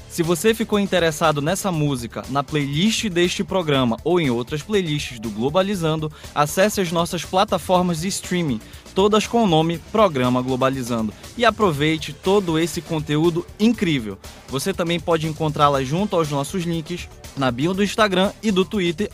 [0.09, 5.31] Se você ficou interessado nessa música, na playlist deste programa ou em outras playlists do
[5.31, 8.61] Globalizando, acesse as nossas plataformas de streaming,
[8.93, 14.19] todas com o nome Programa Globalizando, e aproveite todo esse conteúdo incrível.
[14.49, 19.09] Você também pode encontrá-la junto aos nossos links na bio do Instagram e do Twitter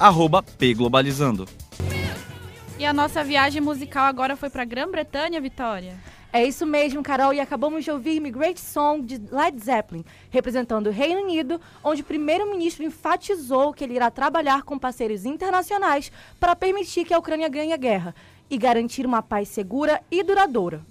[0.58, 1.47] @pglobalizando.
[2.77, 5.97] E a nossa viagem musical agora foi para Grã-Bretanha, Vitória.
[6.32, 10.91] É isso mesmo, Carol, e acabamos de ouvir Great Song de Led Zeppelin, representando o
[10.91, 17.03] Reino Unido, onde o primeiro-ministro enfatizou que ele irá trabalhar com parceiros internacionais para permitir
[17.03, 18.13] que a Ucrânia ganhe a guerra
[18.47, 20.82] e garantir uma paz segura e duradoura.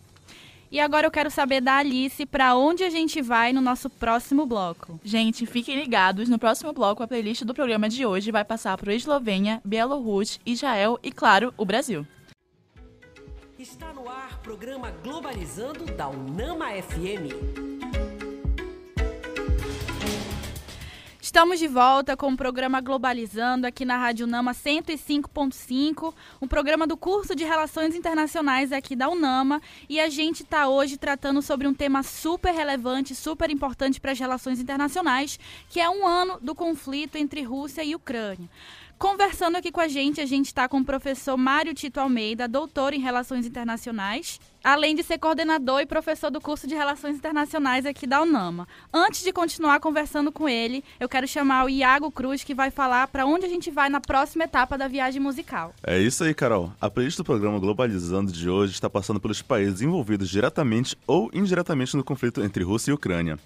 [0.71, 4.45] E agora eu quero saber da Alice para onde a gente vai no nosso próximo
[4.45, 5.01] bloco.
[5.03, 8.95] Gente, fiquem ligados, no próximo bloco a playlist do programa de hoje vai passar para
[8.95, 12.07] Eslovênia, Bielorrússia, Israel e, claro, o Brasil.
[13.59, 17.78] Está no ar programa Globalizando da Unama FM.
[21.29, 26.97] Estamos de volta com o programa Globalizando aqui na Rádio Nama 105.5, um programa do
[26.97, 29.61] curso de Relações Internacionais aqui da Unama.
[29.91, 34.19] E a gente está hoje tratando sobre um tema super relevante, super importante para as
[34.19, 35.39] relações internacionais,
[35.69, 38.49] que é um ano do conflito entre Rússia e Ucrânia.
[38.99, 42.93] Conversando aqui com a gente, a gente está com o professor Mário Tito Almeida, doutor
[42.93, 48.09] em Relações Internacionais, além de ser coordenador e professor do curso de Relações Internacionais aqui
[48.09, 48.67] da UNAMA.
[48.93, 53.07] Antes de continuar conversando com ele, eu quero chamar o Iago Cruz, que vai falar
[53.07, 55.73] para onde a gente vai na próxima etapa da viagem musical.
[55.87, 56.73] É isso aí, Carol.
[56.81, 61.97] A playlist do programa Globalizando de hoje está passando pelos países envolvidos diretamente ou indiretamente
[61.97, 63.39] no conflito entre Rússia e Ucrânia.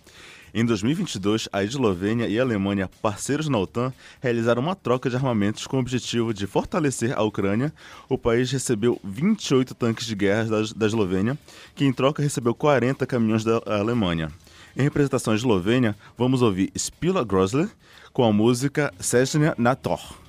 [0.55, 5.67] Em 2022, a Eslovênia e a Alemanha, parceiros na OTAN, realizaram uma troca de armamentos
[5.67, 7.73] com o objetivo de fortalecer a Ucrânia.
[8.07, 11.39] O país recebeu 28 tanques de guerra da, Eslovênia,
[11.75, 14.31] que em troca recebeu 40 caminhões da Alemanha.
[14.77, 17.71] Em representação Eslovênia, vamos ouvir Spila Grosler
[18.13, 20.22] com a música Sesnia na Tor.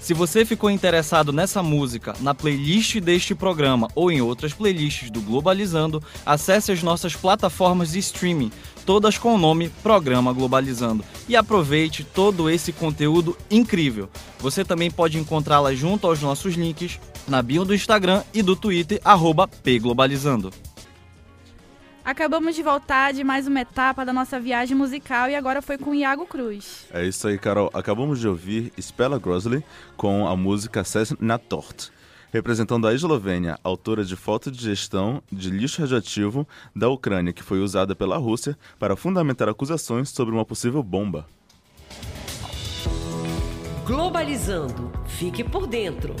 [0.00, 5.20] Se você ficou interessado nessa música, na playlist deste programa ou em outras playlists do
[5.20, 8.50] Globalizando, acesse as nossas plataformas de streaming,
[8.86, 14.08] todas com o nome Programa Globalizando, e aproveite todo esse conteúdo incrível.
[14.38, 19.00] Você também pode encontrá-la junto aos nossos links na bio do Instagram e do Twitter
[19.62, 20.50] @pglobalizando.
[22.10, 25.94] Acabamos de voltar de mais uma etapa da nossa viagem musical e agora foi com
[25.94, 26.88] Iago Cruz.
[26.92, 27.70] É isso aí, Carol.
[27.72, 29.62] Acabamos de ouvir Spela Grosley
[29.96, 31.90] com a música Ses na Tort,
[32.32, 37.60] representando a Eslovênia, autora de foto de gestão de lixo radioativo da Ucrânia, que foi
[37.60, 41.28] usada pela Rússia para fundamentar acusações sobre uma possível bomba.
[43.86, 44.90] Globalizando.
[45.06, 46.16] Fique por dentro.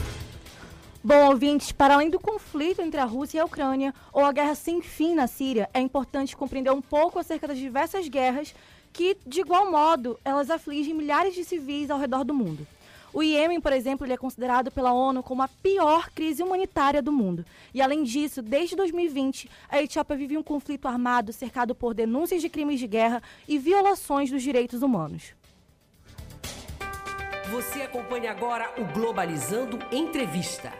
[1.02, 4.54] Bom, ouvintes, para além do conflito entre a Rússia e a Ucrânia, ou a guerra
[4.54, 8.54] sem fim na Síria, é importante compreender um pouco acerca das diversas guerras
[8.92, 12.66] que, de igual modo, elas afligem milhares de civis ao redor do mundo.
[13.14, 17.46] O Iêmen, por exemplo, é considerado pela ONU como a pior crise humanitária do mundo.
[17.72, 22.50] E, além disso, desde 2020, a Etiópia vive um conflito armado cercado por denúncias de
[22.50, 25.34] crimes de guerra e violações dos direitos humanos.
[27.50, 30.72] Você acompanha agora o Globalizando Entrevista.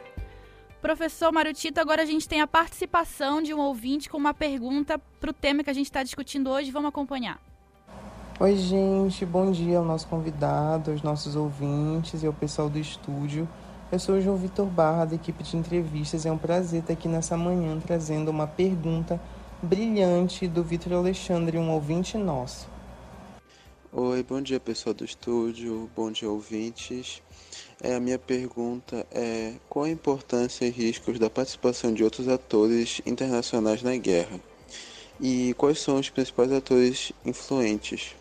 [0.81, 5.31] Professor Marutito, agora a gente tem a participação de um ouvinte com uma pergunta para
[5.31, 6.71] o tema que a gente está discutindo hoje.
[6.71, 7.39] Vamos acompanhar.
[8.39, 9.27] Oi, gente.
[9.27, 13.47] Bom dia ao nosso convidado, aos nossos ouvintes e ao pessoal do estúdio.
[13.93, 16.25] Eu sou o João Vitor Barra, da equipe de entrevistas.
[16.25, 19.21] É um prazer estar aqui nessa manhã trazendo uma pergunta
[19.63, 22.67] brilhante do Vitor Alexandre, um ouvinte nosso.
[23.93, 27.21] Oi, bom dia pessoal do estúdio, bom dia ouvintes.
[27.83, 33.01] É, a minha pergunta é qual a importância e riscos da participação de outros atores
[33.07, 34.39] internacionais na guerra?
[35.19, 38.20] E quais são os principais atores influentes?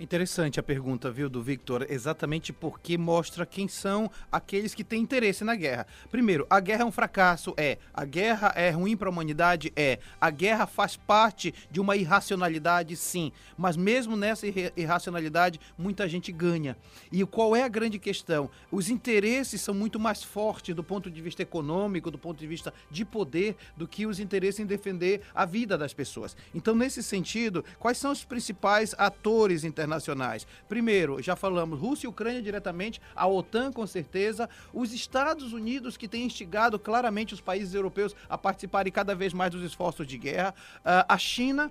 [0.00, 5.44] Interessante a pergunta, viu, do Victor, exatamente porque mostra quem são aqueles que têm interesse
[5.44, 5.86] na guerra.
[6.10, 7.52] Primeiro, a guerra é um fracasso?
[7.54, 7.76] É.
[7.92, 9.70] A guerra é ruim para a humanidade?
[9.76, 9.98] É.
[10.18, 12.96] A guerra faz parte de uma irracionalidade?
[12.96, 13.30] Sim.
[13.58, 16.78] Mas mesmo nessa irracionalidade, muita gente ganha.
[17.12, 18.48] E qual é a grande questão?
[18.72, 22.72] Os interesses são muito mais fortes do ponto de vista econômico, do ponto de vista
[22.90, 26.34] de poder, do que os interesses em defender a vida das pessoas.
[26.54, 29.89] Então, nesse sentido, quais são os principais atores internacionais?
[29.90, 30.46] Internacionais.
[30.68, 36.06] Primeiro, já falamos, Rússia e Ucrânia diretamente, a OTAN com certeza, os Estados Unidos que
[36.06, 40.54] têm instigado claramente os países europeus a participarem cada vez mais dos esforços de guerra,
[40.78, 41.70] uh, a China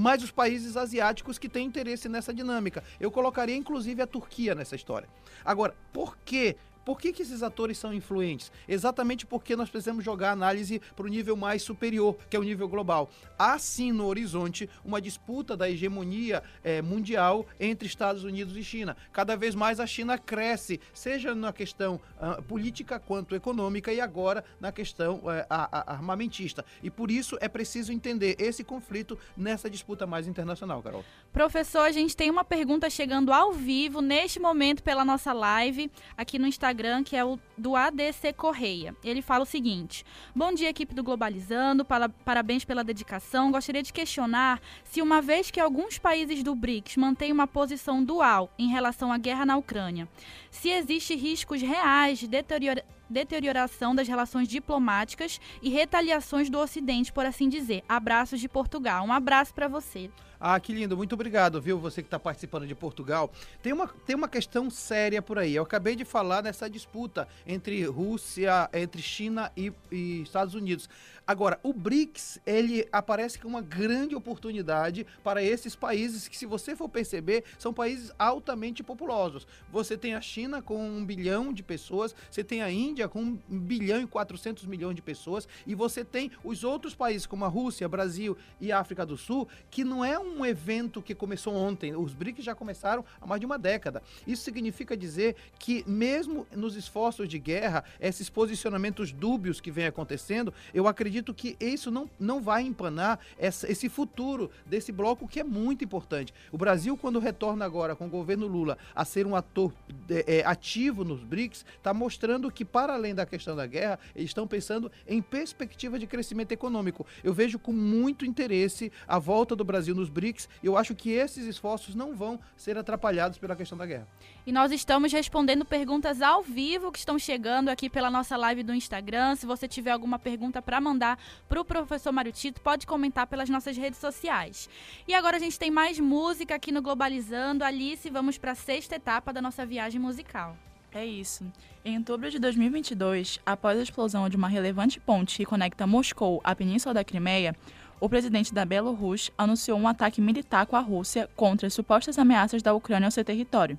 [0.00, 2.84] mas os países asiáticos que têm interesse nessa dinâmica.
[3.00, 5.08] Eu colocaria inclusive a Turquia nessa história.
[5.44, 6.56] Agora, por que
[6.88, 8.50] por que, que esses atores são influentes?
[8.66, 12.42] Exatamente porque nós precisamos jogar a análise para o nível mais superior, que é o
[12.42, 13.10] nível global.
[13.38, 18.96] Há sim no horizonte uma disputa da hegemonia é, mundial entre Estados Unidos e China.
[19.12, 24.42] Cada vez mais a China cresce, seja na questão uh, política quanto econômica e agora
[24.58, 26.64] na questão uh, a, a armamentista.
[26.82, 31.04] E por isso é preciso entender esse conflito nessa disputa mais internacional, Carol.
[31.34, 36.38] Professor, a gente tem uma pergunta chegando ao vivo neste momento pela nossa live aqui
[36.38, 38.94] no Instagram Instagram, que é o do ADC Correia.
[39.02, 43.50] Ele fala o seguinte: Bom dia, equipe do Globalizando, para, parabéns pela dedicação.
[43.50, 48.52] Gostaria de questionar se, uma vez que alguns países do BRICS mantêm uma posição dual
[48.56, 50.08] em relação à guerra na Ucrânia,
[50.50, 57.24] se existe riscos reais de deteriora deterioração das relações diplomáticas e retaliações do Ocidente, por
[57.24, 57.82] assim dizer.
[57.88, 59.04] Abraços de Portugal.
[59.04, 60.10] Um abraço para você.
[60.40, 60.96] Ah, que lindo.
[60.96, 61.78] Muito obrigado, viu?
[61.80, 63.30] Você que está participando de Portugal.
[63.60, 65.54] Tem uma, tem uma questão séria por aí.
[65.54, 70.88] Eu acabei de falar nessa disputa entre Rússia, entre China e, e Estados Unidos.
[71.28, 76.74] Agora, o BRICS, ele aparece como uma grande oportunidade para esses países que, se você
[76.74, 79.46] for perceber, são países altamente populosos.
[79.70, 83.38] Você tem a China com um bilhão de pessoas, você tem a Índia com um
[83.50, 87.86] bilhão e 400 milhões de pessoas, e você tem os outros países como a Rússia,
[87.86, 91.94] Brasil e África do Sul, que não é um evento que começou ontem.
[91.94, 94.02] Os BRICS já começaram há mais de uma década.
[94.26, 100.54] Isso significa dizer que, mesmo nos esforços de guerra, esses posicionamentos dúbios que vem acontecendo,
[100.72, 105.40] eu acredito acredito que isso não, não vai empanar essa, esse futuro desse bloco que
[105.40, 106.32] é muito importante.
[106.52, 109.72] O Brasil, quando retorna agora com o governo Lula a ser um ator
[110.08, 114.30] é, é, ativo nos BRICS, está mostrando que, para além da questão da guerra, eles
[114.30, 117.06] estão pensando em perspectiva de crescimento econômico.
[117.22, 121.10] Eu vejo com muito interesse a volta do Brasil nos BRICS e eu acho que
[121.10, 124.06] esses esforços não vão ser atrapalhados pela questão da guerra.
[124.46, 128.72] E nós estamos respondendo perguntas ao vivo que estão chegando aqui pela nossa live do
[128.72, 129.36] Instagram.
[129.36, 131.07] Se você tiver alguma pergunta para mandar
[131.48, 134.68] para o professor Mário Tito, pode comentar pelas nossas redes sociais.
[135.06, 137.64] E agora a gente tem mais música aqui no Globalizando.
[137.64, 140.56] Alice, vamos para a sexta etapa da nossa viagem musical.
[140.92, 141.44] É isso.
[141.84, 146.54] Em outubro de 2022, após a explosão de uma relevante ponte que conecta Moscou à
[146.54, 147.54] Península da Crimeia,
[148.00, 152.62] o presidente da Bielorrússia anunciou um ataque militar com a Rússia contra as supostas ameaças
[152.62, 153.78] da Ucrânia ao seu território.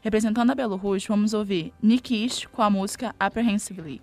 [0.00, 4.00] Representando a Bielorrússia, vamos ouvir Nikish com a música Apprehensively.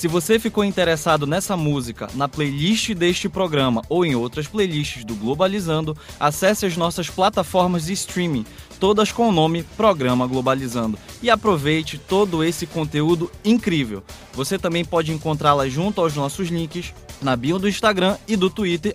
[0.00, 5.14] Se você ficou interessado nessa música, na playlist deste programa ou em outras playlists do
[5.14, 8.46] Globalizando, acesse as nossas plataformas de streaming,
[8.80, 14.02] todas com o nome Programa Globalizando, e aproveite todo esse conteúdo incrível.
[14.32, 18.94] Você também pode encontrá-la junto aos nossos links na bio do Instagram e do Twitter,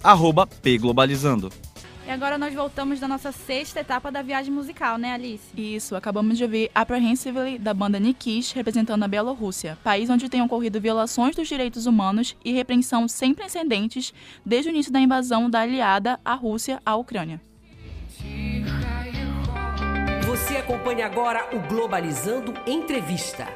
[0.63, 1.51] pglobalizando.
[2.07, 5.43] E agora nós voltamos da nossa sexta etapa da viagem musical, né, Alice?
[5.57, 10.79] Isso, acabamos de ouvir Apprehensively da banda Nikish, representando a Bielorrússia, país onde têm ocorrido
[10.79, 14.13] violações dos direitos humanos e repreensão sem precedentes
[14.45, 17.41] desde o início da invasão da aliada, a Rússia, à Ucrânia.
[20.27, 23.47] Você acompanha agora o Globalizando Entrevista.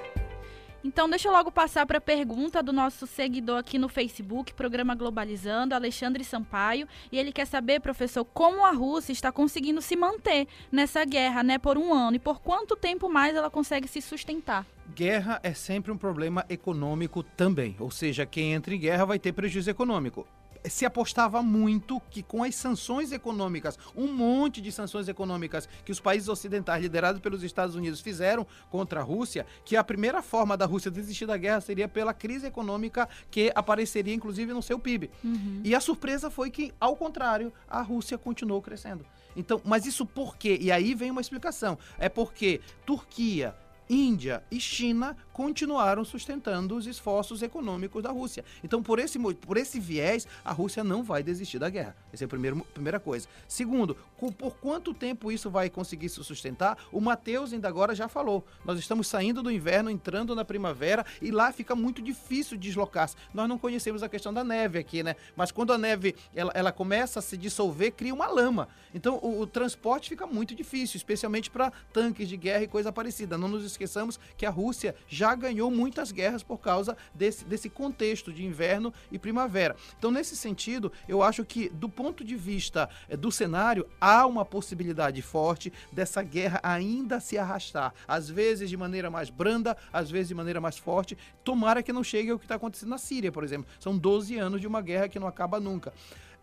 [0.83, 4.95] Então, deixa eu logo passar para a pergunta do nosso seguidor aqui no Facebook, Programa
[4.95, 6.87] Globalizando, Alexandre Sampaio.
[7.11, 11.57] E ele quer saber, professor, como a Rússia está conseguindo se manter nessa guerra, né,
[11.57, 14.65] por um ano e por quanto tempo mais ela consegue se sustentar.
[14.95, 19.33] Guerra é sempre um problema econômico também, ou seja, quem entra em guerra vai ter
[19.33, 20.25] prejuízo econômico
[20.65, 25.99] se apostava muito que com as sanções econômicas, um monte de sanções econômicas que os
[25.99, 30.65] países ocidentais liderados pelos Estados Unidos fizeram contra a Rússia, que a primeira forma da
[30.65, 35.09] Rússia desistir da guerra seria pela crise econômica que apareceria inclusive no seu PIB.
[35.23, 35.61] Uhum.
[35.63, 39.05] E a surpresa foi que, ao contrário, a Rússia continuou crescendo.
[39.35, 40.57] Então, mas isso por quê?
[40.59, 41.77] E aí vem uma explicação.
[41.97, 43.55] É porque Turquia,
[43.89, 48.43] Índia e China continuaram sustentando os esforços econômicos da Rússia.
[48.61, 51.95] Então, por esse, por esse viés, a Rússia não vai desistir da guerra.
[52.11, 53.25] Essa é a primeira, primeira coisa.
[53.47, 53.95] Segundo,
[54.37, 56.77] por quanto tempo isso vai conseguir se sustentar?
[56.91, 58.45] O Matheus ainda agora já falou.
[58.65, 63.15] Nós estamos saindo do inverno, entrando na primavera e lá fica muito difícil deslocar-se.
[63.33, 65.15] Nós não conhecemos a questão da neve aqui, né?
[65.37, 68.67] Mas quando a neve ela, ela começa a se dissolver, cria uma lama.
[68.93, 73.37] Então, o, o transporte fica muito difícil, especialmente para tanques de guerra e coisa parecida.
[73.37, 77.69] Não nos esqueçamos que a Rússia já já ganhou muitas guerras por causa desse, desse
[77.69, 79.75] contexto de inverno e primavera.
[79.97, 84.43] Então, nesse sentido, eu acho que, do ponto de vista é, do cenário, há uma
[84.43, 87.93] possibilidade forte dessa guerra ainda se arrastar.
[88.07, 91.17] Às vezes de maneira mais branda, às vezes de maneira mais forte.
[91.43, 93.69] Tomara que não chegue ao que está acontecendo na Síria, por exemplo.
[93.79, 95.93] São 12 anos de uma guerra que não acaba nunca.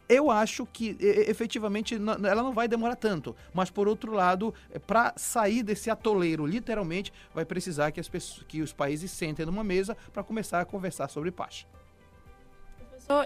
[0.08, 5.12] Eu acho que efetivamente ela não vai demorar tanto, mas por outro lado, é, para
[5.16, 9.96] sair desse atoleiro, literalmente, vai precisar que, as pessoas, que os países sentem numa mesa
[10.12, 11.66] para começar a conversar sobre paz.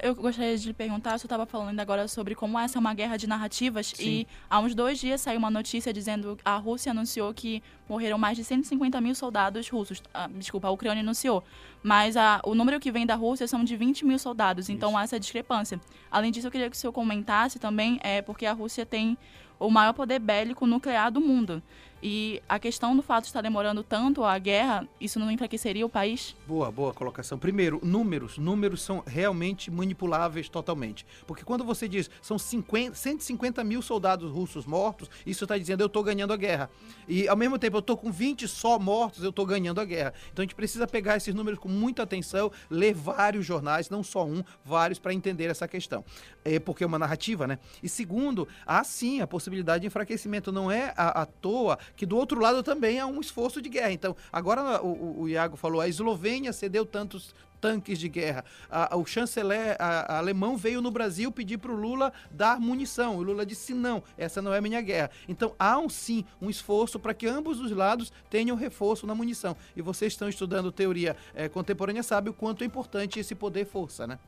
[0.02, 3.16] Eu gostaria de lhe perguntar, você estava falando agora sobre como essa é uma guerra
[3.16, 4.04] de narrativas Sim.
[4.04, 8.18] e há uns dois dias saiu uma notícia dizendo que a Rússia anunciou que morreram
[8.18, 10.02] mais de 150 mil soldados russos.
[10.12, 11.42] Ah, desculpa, a Ucrânia anunciou.
[11.82, 15.02] Mas a, o número que vem da Rússia são de 20 mil soldados, então há
[15.02, 15.80] essa discrepância.
[16.10, 19.16] Além disso, eu queria que o senhor comentasse também, é, porque a Rússia tem
[19.58, 21.62] o maior poder bélico nuclear do mundo.
[22.02, 25.88] E a questão do fato de estar demorando tanto a guerra, isso não enfraqueceria o
[25.88, 26.34] país?
[26.46, 27.38] Boa, boa colocação.
[27.38, 28.38] Primeiro, números.
[28.38, 31.04] Números são realmente manipuláveis totalmente.
[31.26, 35.88] Porque quando você diz são 50, 150 mil soldados russos mortos, isso está dizendo eu
[35.88, 36.70] estou ganhando a guerra.
[37.06, 40.14] E ao mesmo tempo eu estou com 20 só mortos, eu estou ganhando a guerra.
[40.32, 44.24] Então a gente precisa pegar esses números com muita atenção, ler vários jornais, não só
[44.24, 46.02] um, vários, para entender essa questão.
[46.44, 47.58] É porque é uma narrativa, né?
[47.82, 50.50] E segundo, há sim a possibilidade de enfraquecimento.
[50.50, 53.92] Não é à, à toa que do outro lado também há um esforço de guerra.
[53.92, 58.44] Então, agora o, o Iago falou, a Eslovênia cedeu tantos tanques de guerra.
[58.70, 63.16] A, o chanceler a, a alemão veio no Brasil pedir para o Lula dar munição.
[63.16, 65.10] O Lula disse não, essa não é minha guerra.
[65.28, 69.56] Então há um sim um esforço para que ambos os lados tenham reforço na munição.
[69.76, 74.06] E vocês estão estudando teoria é, contemporânea sabe o quanto é importante esse poder força,
[74.06, 74.18] né?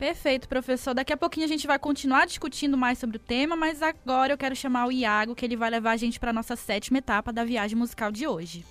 [0.00, 0.94] Perfeito, professor.
[0.94, 4.38] Daqui a pouquinho a gente vai continuar discutindo mais sobre o tema, mas agora eu
[4.38, 7.30] quero chamar o Iago, que ele vai levar a gente para a nossa sétima etapa
[7.30, 8.64] da viagem musical de hoje.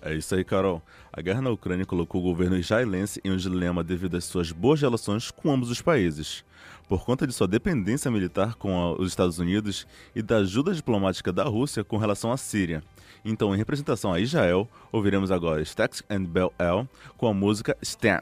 [0.00, 0.80] É isso aí, Carol.
[1.12, 4.80] A guerra na Ucrânia colocou o governo israelense em um dilema devido às suas boas
[4.80, 6.44] relações com ambos os países.
[6.88, 11.42] Por conta de sua dependência militar com os Estados Unidos e da ajuda diplomática da
[11.42, 12.84] Rússia com relação à Síria.
[13.24, 18.20] Então, em representação a Israel, ouviremos agora Stax and Bell El com a música Stan.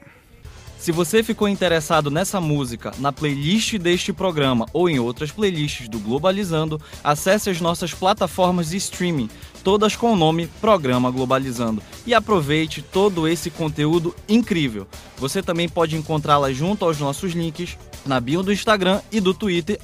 [0.78, 5.98] Se você ficou interessado nessa música, na playlist deste programa ou em outras playlists do
[5.98, 9.28] Globalizando, acesse as nossas plataformas de streaming,
[9.64, 14.86] todas com o nome Programa Globalizando, e aproveite todo esse conteúdo incrível.
[15.16, 19.78] Você também pode encontrá-la junto aos nossos links na bio do Instagram e do Twitter,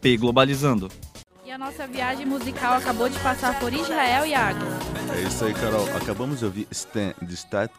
[0.00, 0.88] pglobalizando.
[1.44, 4.68] E a nossa viagem musical acabou de passar por Israel e Água.
[5.16, 5.88] É isso aí, Carol.
[5.96, 7.74] Acabamos de ouvir Stan, de Static,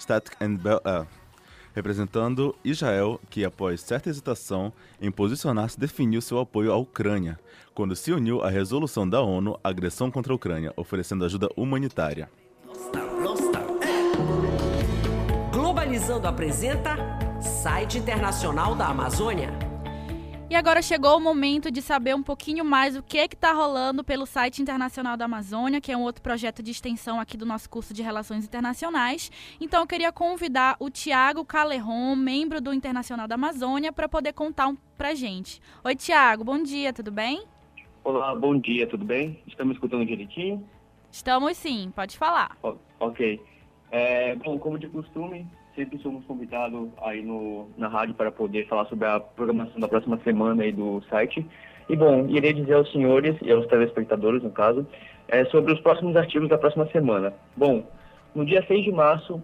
[0.00, 0.80] Static and Bell.
[0.84, 1.17] Uh
[1.74, 7.38] representando Israel, que após certa hesitação em posicionar-se definiu seu apoio à Ucrânia,
[7.74, 12.28] quando se uniu à resolução da ONU agressão contra a Ucrânia, oferecendo ajuda humanitária.
[15.52, 16.96] Globalizando apresenta
[17.40, 19.67] Site Internacional da Amazônia.
[20.50, 24.02] E agora chegou o momento de saber um pouquinho mais o que é está rolando
[24.02, 27.68] pelo site Internacional da Amazônia, que é um outro projeto de extensão aqui do nosso
[27.68, 29.30] curso de Relações Internacionais.
[29.60, 34.68] Então eu queria convidar o Tiago Caleron, membro do Internacional da Amazônia, para poder contar
[34.68, 35.60] um para gente.
[35.84, 37.44] Oi, Tiago, bom dia, tudo bem?
[38.02, 39.42] Olá, bom dia, tudo bem?
[39.46, 40.66] Estamos escutando direitinho?
[41.12, 42.56] Estamos sim, pode falar.
[42.98, 43.38] ok.
[43.90, 45.46] É, bom, como de costume,
[45.78, 50.18] sempre somos convidados aí no, na rádio para poder falar sobre a programação da próxima
[50.24, 51.46] semana aí do site.
[51.88, 54.84] E, bom, irei dizer aos senhores e aos telespectadores, no caso,
[55.28, 57.32] é, sobre os próximos artigos da próxima semana.
[57.56, 57.86] Bom,
[58.34, 59.40] no dia 6 de março,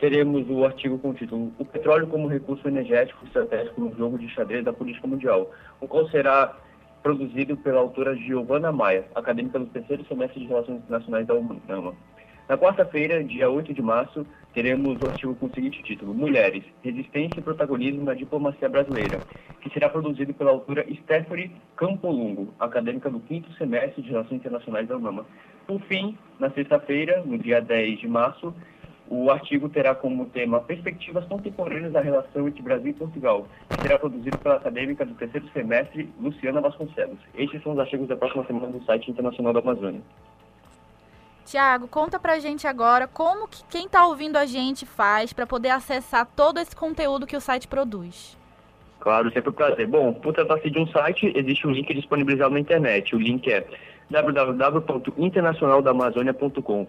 [0.00, 4.28] teremos o artigo com o título O Petróleo como Recurso Energético Estratégico no Jogo de
[4.28, 5.50] Xadrez da Política Mundial,
[5.80, 6.56] o qual será
[7.00, 11.94] produzido pela autora Giovanna Maia, acadêmica do terceiro semestre de Relações Internacionais da UNAMA.
[12.50, 17.38] Na quarta-feira, dia 8 de março, teremos o artigo com o seguinte título: Mulheres, Resistência
[17.38, 19.20] e Protagonismo na Diplomacia Brasileira,
[19.60, 24.96] que será produzido pela autora Stephanie Campolungo, acadêmica do quinto semestre de Relações Internacionais da
[24.96, 25.24] UNAMA.
[25.64, 28.52] Por fim, na sexta-feira, no dia 10 de março,
[29.08, 33.96] o artigo terá como tema Perspectivas Contemporâneas da Relação entre Brasil e Portugal, que será
[33.96, 37.20] produzido pela acadêmica do terceiro semestre, Luciana Vasconcelos.
[37.32, 40.02] Estes são os artigos da próxima semana do site internacional da Amazônia.
[41.50, 45.70] Tiago, conta pra gente agora como que quem tá ouvindo a gente faz para poder
[45.70, 48.38] acessar todo esse conteúdo que o site produz.
[49.00, 49.88] Claro, sempre um prazer.
[49.88, 53.16] Bom, por tratar-se de um site, existe um link disponibilizado na internet.
[53.16, 53.66] O link é
[54.08, 56.86] www.internacionaldamazônia.com.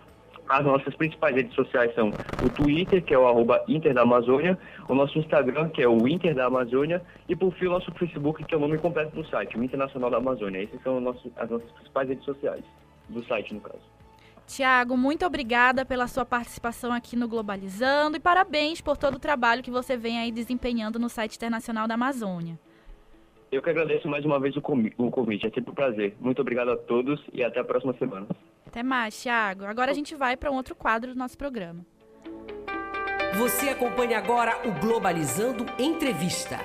[0.47, 2.11] As nossas principais redes sociais são
[2.45, 6.07] o Twitter, que é o arroba Inter da Amazônia, o nosso Instagram, que é o
[6.07, 9.27] Inter da Amazônia, e por fim o nosso Facebook, que é o nome completo do
[9.27, 10.63] site, o Internacional da Amazônia.
[10.63, 11.03] Essas são as
[11.49, 12.63] nossas principais redes sociais,
[13.09, 14.00] do site, no caso.
[14.47, 19.63] Tiago, muito obrigada pela sua participação aqui no Globalizando e parabéns por todo o trabalho
[19.63, 22.59] que você vem aí desempenhando no site internacional da Amazônia.
[23.51, 26.15] Eu que agradeço mais uma vez o convite, é sempre um prazer.
[26.19, 28.27] Muito obrigado a todos e até a próxima semana.
[28.65, 29.65] Até mais, Tiago.
[29.65, 31.85] Agora a gente vai para um outro quadro do nosso programa.
[33.37, 36.59] Você acompanha agora o Globalizando Entrevista.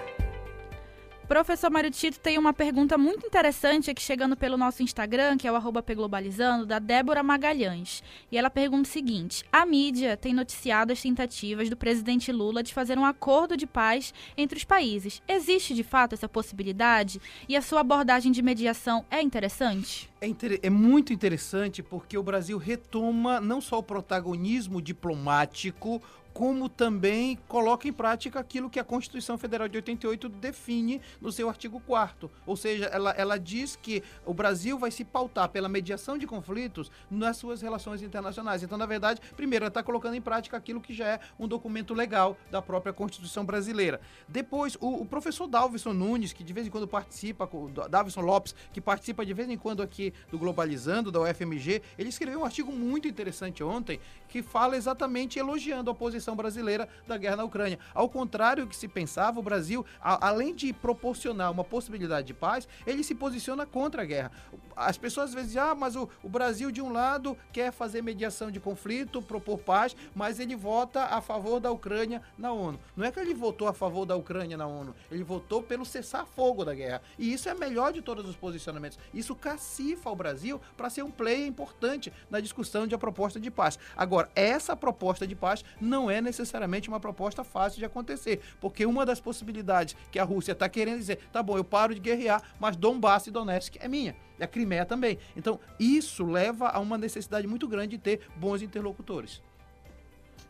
[1.29, 5.51] Professor Mário Tito tem uma pergunta muito interessante aqui chegando pelo nosso Instagram, que é
[5.51, 8.01] o arroba Globalizando, da Débora Magalhães.
[8.31, 12.73] E ela pergunta o seguinte: a mídia tem noticiado as tentativas do presidente Lula de
[12.73, 15.21] fazer um acordo de paz entre os países.
[15.27, 17.21] Existe de fato essa possibilidade?
[17.49, 20.09] E a sua abordagem de mediação é interessante?
[20.21, 20.61] É, inter...
[20.63, 26.01] é muito interessante porque o Brasil retoma não só o protagonismo diplomático,
[26.37, 31.49] como também coloca em prática aquilo que a Constituição Federal de 88 define no seu
[31.49, 36.19] artigo 4 Ou seja, ela, ela diz que o Brasil vai se pautar pela mediação
[36.19, 38.63] de conflitos nas suas relações internacionais.
[38.63, 41.95] Então, na verdade, primeiro, ela está colocando em prática aquilo que já é um documento
[41.95, 43.99] legal da própria Constituição brasileira.
[44.29, 48.55] Depois, o, o professor Dalvison Nunes, que de vez em quando participa, o Dalvison Lopes,
[48.75, 52.71] que participa de vez em quando aqui do Globalizando, da UFMG, ele escreveu um artigo
[52.71, 55.95] muito interessante ontem que fala exatamente elogiando a
[56.35, 57.79] brasileira da guerra na Ucrânia.
[57.95, 62.35] Ao contrário do que se pensava, o Brasil, a, além de proporcionar uma possibilidade de
[62.35, 64.33] paz, ele se posiciona contra a guerra.
[64.75, 68.03] As pessoas às vezes dizem, ah, mas o, o Brasil de um lado quer fazer
[68.03, 72.79] mediação de conflito, propor paz, mas ele vota a favor da Ucrânia na ONU.
[72.97, 76.65] Não é que ele votou a favor da Ucrânia na ONU, ele votou pelo cessar-fogo
[76.65, 77.03] da guerra.
[77.19, 78.99] E isso é melhor de todos os posicionamentos.
[79.15, 83.51] Isso cacifa o Brasil para ser um player importante na discussão de a proposta de
[83.51, 83.79] paz.
[83.97, 89.07] Agora, essa proposta de paz não é necessariamente uma proposta fácil de acontecer, porque uma
[89.07, 92.77] das possibilidades que a Rússia está querendo dizer, tá bom, eu paro de guerrear, mas
[92.77, 95.19] Donbass e Donetsk é minha, e a Crimeia também.
[95.37, 99.43] Então, isso leva a uma necessidade muito grande de ter bons interlocutores.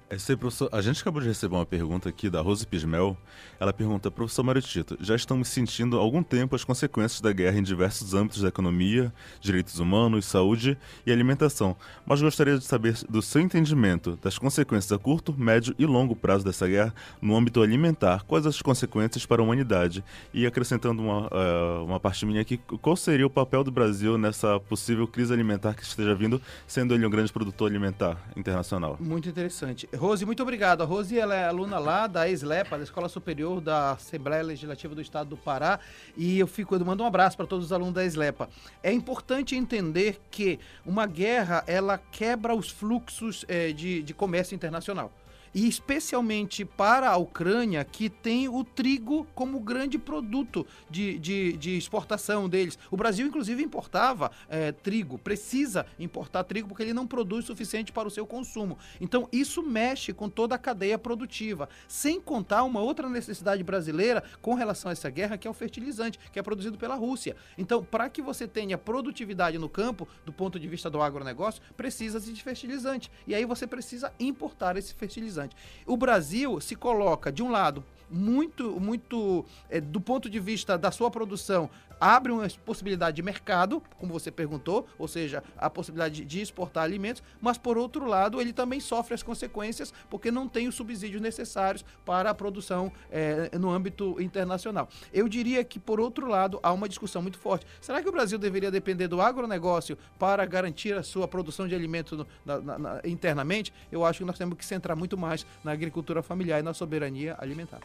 [0.09, 3.17] Esse professor, a gente acabou de receber uma pergunta aqui da Rose Pismel.
[3.59, 7.63] Ela pergunta, professor Maritito, já estamos sentindo há algum tempo as consequências da guerra em
[7.63, 11.77] diversos âmbitos da economia, direitos humanos, saúde e alimentação,
[12.07, 16.45] mas gostaria de saber do seu entendimento das consequências a curto, médio e longo prazo
[16.45, 18.23] dessa guerra no âmbito alimentar.
[18.29, 20.05] Quais as consequências para a humanidade?
[20.33, 24.61] E acrescentando uma, uh, uma parte minha aqui, qual seria o papel do Brasil nessa
[24.61, 28.97] possível crise alimentar que esteja vindo, sendo ele um grande produtor alimentar internacional?
[29.01, 29.89] Muito interessante.
[29.97, 30.83] Rose, muito obrigado.
[30.83, 35.01] A Rose ela é aluna lá da ESLEPA, da Escola Superior da Assembleia Legislativa do
[35.01, 35.81] Estado do Pará,
[36.17, 38.49] e eu fico eu mando um abraço para todos os alunos da ESLEPA.
[38.83, 45.11] É importante entender que uma guerra ela quebra os fluxos é, de, de comércio internacional
[45.57, 51.79] e especialmente para a Ucrânia, que tem o trigo como grande produto de, de, de
[51.79, 52.79] exportação deles.
[52.91, 57.91] O Brasil, inclusive, importava é, trigo, precisa importar trigo porque ele não produz o suficiente
[57.91, 58.77] para o seu consumo.
[59.01, 64.53] Então, isso mexe com toda a cadeia produtiva, sem contar uma outra necessidade brasileira com
[64.53, 67.35] relação a essa guerra, que é o fertilizante, que é produzido pela Rússia.
[67.57, 72.31] Então, para que você tenha produtividade no campo, do ponto de vista do agronegócio, precisa-se
[72.31, 73.11] de fertilizante.
[73.27, 75.46] E aí você precisa importar esse fertilizante.
[75.87, 80.91] O Brasil se coloca, de um lado, muito, muito é, do ponto de vista da
[80.91, 81.69] sua produção,
[82.01, 87.23] abre uma possibilidade de mercado, como você perguntou, ou seja, a possibilidade de exportar alimentos,
[87.41, 91.85] mas por outro lado, ele também sofre as consequências porque não tem os subsídios necessários
[92.05, 94.89] para a produção é, no âmbito internacional.
[95.13, 97.67] Eu diria que, por outro lado, há uma discussão muito forte.
[97.81, 102.19] Será que o Brasil deveria depender do agronegócio para garantir a sua produção de alimentos
[102.19, 103.73] no, na, na, internamente?
[103.91, 107.37] Eu acho que nós temos que centrar muito mais na agricultura familiar e na soberania
[107.39, 107.81] alimentar.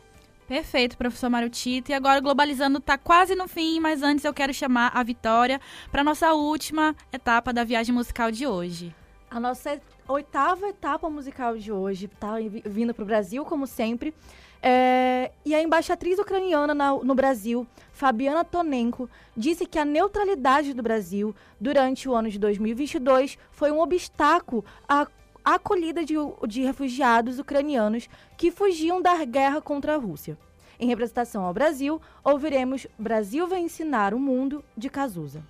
[0.51, 1.91] Perfeito, professor Mário Tito.
[1.91, 6.03] E agora Globalizando está quase no fim, mas antes eu quero chamar a Vitória para
[6.03, 8.93] nossa última etapa da viagem musical de hoje.
[9.29, 9.79] a nossa
[10.09, 12.35] oitava etapa musical de hoje está
[12.65, 14.13] vindo para o Brasil, como sempre.
[14.61, 20.83] É, e a embaixatriz ucraniana na, no Brasil, Fabiana Tonenko, disse que a neutralidade do
[20.83, 25.07] Brasil durante o ano de 2022 foi um obstáculo à
[25.43, 26.15] acolhida de,
[26.47, 30.37] de refugiados ucranianos que fugiam da guerra contra a Rússia.
[30.79, 35.43] Em representação ao Brasil, ouviremos Brasil vai ensinar o mundo de Cazuza.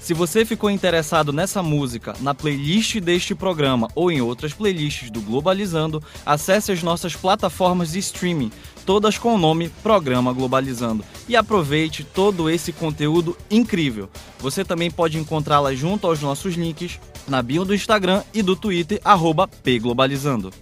[0.00, 5.20] Se você ficou interessado nessa música, na playlist deste programa ou em outras playlists do
[5.20, 8.50] Globalizando, acesse as nossas plataformas de streaming,
[8.86, 14.08] todas com o nome Programa Globalizando, e aproveite todo esse conteúdo incrível.
[14.38, 16.98] Você também pode encontrá-la junto aos nossos links
[17.28, 19.00] na bio do Instagram e do Twitter,
[19.62, 20.52] pglobalizando.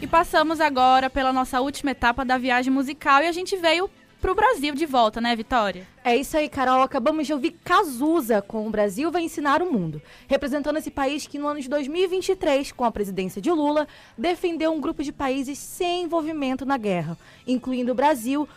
[0.00, 3.90] E passamos agora pela nossa última etapa da viagem musical e a gente veio
[4.20, 5.86] pro Brasil de volta, né, Vitória?
[6.04, 6.82] É isso aí, Carol.
[6.82, 11.38] Acabamos de ouvir Cazuza com o Brasil vai ensinar o mundo, representando esse país que
[11.38, 13.86] no ano de 2023, com a presidência de Lula,
[14.16, 18.48] defendeu um grupo de países sem envolvimento na guerra, incluindo o Brasil,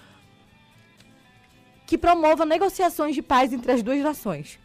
[1.86, 4.60] que promova negociações de paz entre as duas nações.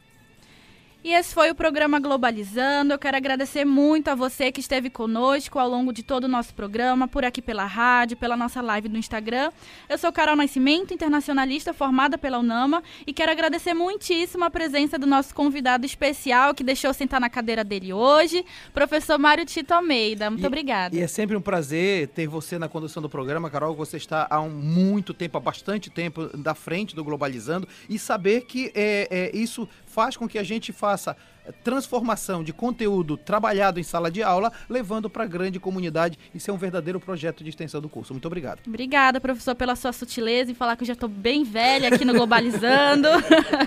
[1.05, 2.95] E esse foi o programa Globalizando.
[2.95, 6.55] Eu quero agradecer muito a você que esteve conosco ao longo de todo o nosso
[6.55, 9.53] programa, por aqui pela rádio, pela nossa live no Instagram.
[9.87, 15.07] Eu sou Carol Nascimento, internacionalista formada pela UNAMA, e quero agradecer muitíssimo a presença do
[15.07, 18.43] nosso convidado especial que deixou sentar na cadeira dele hoje,
[18.73, 20.31] professor Mário Tito Almeida.
[20.31, 20.97] Muito e, obrigada.
[20.97, 23.75] E é sempre um prazer ter você na condução do programa, Carol.
[23.75, 28.47] Você está há um, muito tempo, há bastante tempo, da frente do Globalizando e saber
[28.47, 31.17] que é, é isso faz com que a gente faça
[31.47, 36.19] eh, transformação de conteúdo trabalhado em sala de aula, levando para a grande comunidade.
[36.35, 38.13] Isso é um verdadeiro projeto de extensão do curso.
[38.13, 38.59] Muito obrigado.
[38.67, 42.13] Obrigada, professor, pela sua sutileza e falar que eu já estou bem velha aqui no
[42.13, 43.09] Globalizando.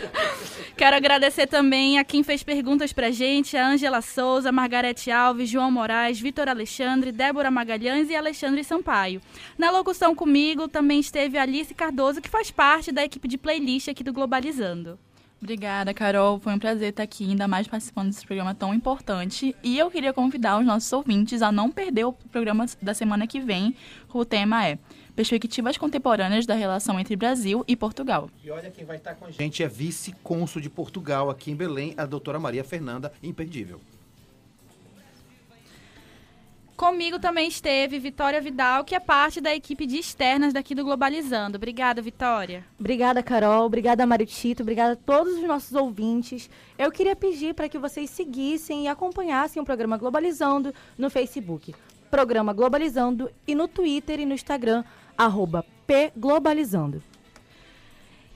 [0.75, 5.71] Quero agradecer também a quem fez perguntas para gente, a Ângela Souza, Margarete Alves, João
[5.71, 9.21] Moraes, Vitor Alexandre, Débora Magalhães e Alexandre Sampaio.
[9.57, 14.03] Na locução comigo também esteve Alice Cardoso, que faz parte da equipe de playlist aqui
[14.03, 14.99] do Globalizando.
[15.41, 16.39] Obrigada, Carol.
[16.39, 19.55] Foi um prazer estar aqui, ainda mais participando desse programa tão importante.
[19.63, 23.39] E eu queria convidar os nossos ouvintes a não perder o programa da semana que
[23.39, 23.75] vem.
[24.11, 24.79] O tema é
[25.15, 28.29] Perspectivas Contemporâneas da Relação entre Brasil e Portugal.
[28.43, 31.93] E olha quem vai estar com a gente é vice-cônsul de Portugal aqui em Belém,
[31.97, 33.79] a doutora Maria Fernanda Imperdível.
[36.77, 41.57] Comigo também esteve Vitória Vidal, que é parte da equipe de externas daqui do Globalizando.
[41.57, 42.63] Obrigada, Vitória.
[42.79, 43.65] Obrigada, Carol.
[43.65, 44.61] Obrigada, Maritito.
[44.61, 46.47] Obrigada a todos os nossos ouvintes.
[46.77, 51.73] Eu queria pedir para que vocês seguissem e acompanhassem o programa Globalizando no Facebook,
[52.11, 54.83] Programa Globalizando, e no Twitter e no Instagram,
[55.17, 57.01] arroba pglobalizando.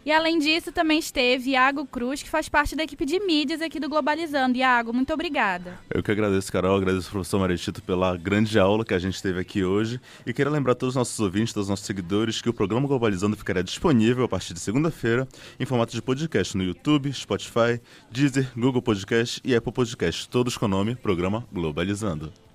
[0.04, 3.80] E além disso, também esteve Iago Cruz, que faz parte da equipe de mídias aqui
[3.80, 4.58] do Globalizando.
[4.58, 5.80] Iago, muito obrigada.
[5.94, 9.40] Eu que agradeço, Carol, agradeço ao professor Maritito pela grande aula que a gente teve
[9.40, 10.02] aqui hoje.
[10.26, 12.88] E quero lembrar a todos os nossos ouvintes, todos os nossos seguidores, que o programa
[12.88, 15.28] Globalizando ficará disponível a partir de segunda-feira
[15.60, 17.80] em formato de podcast no YouTube, Spotify,
[18.10, 22.51] Deezer, Google Podcast e Apple Podcast, todos com o nome Programa Globalizando.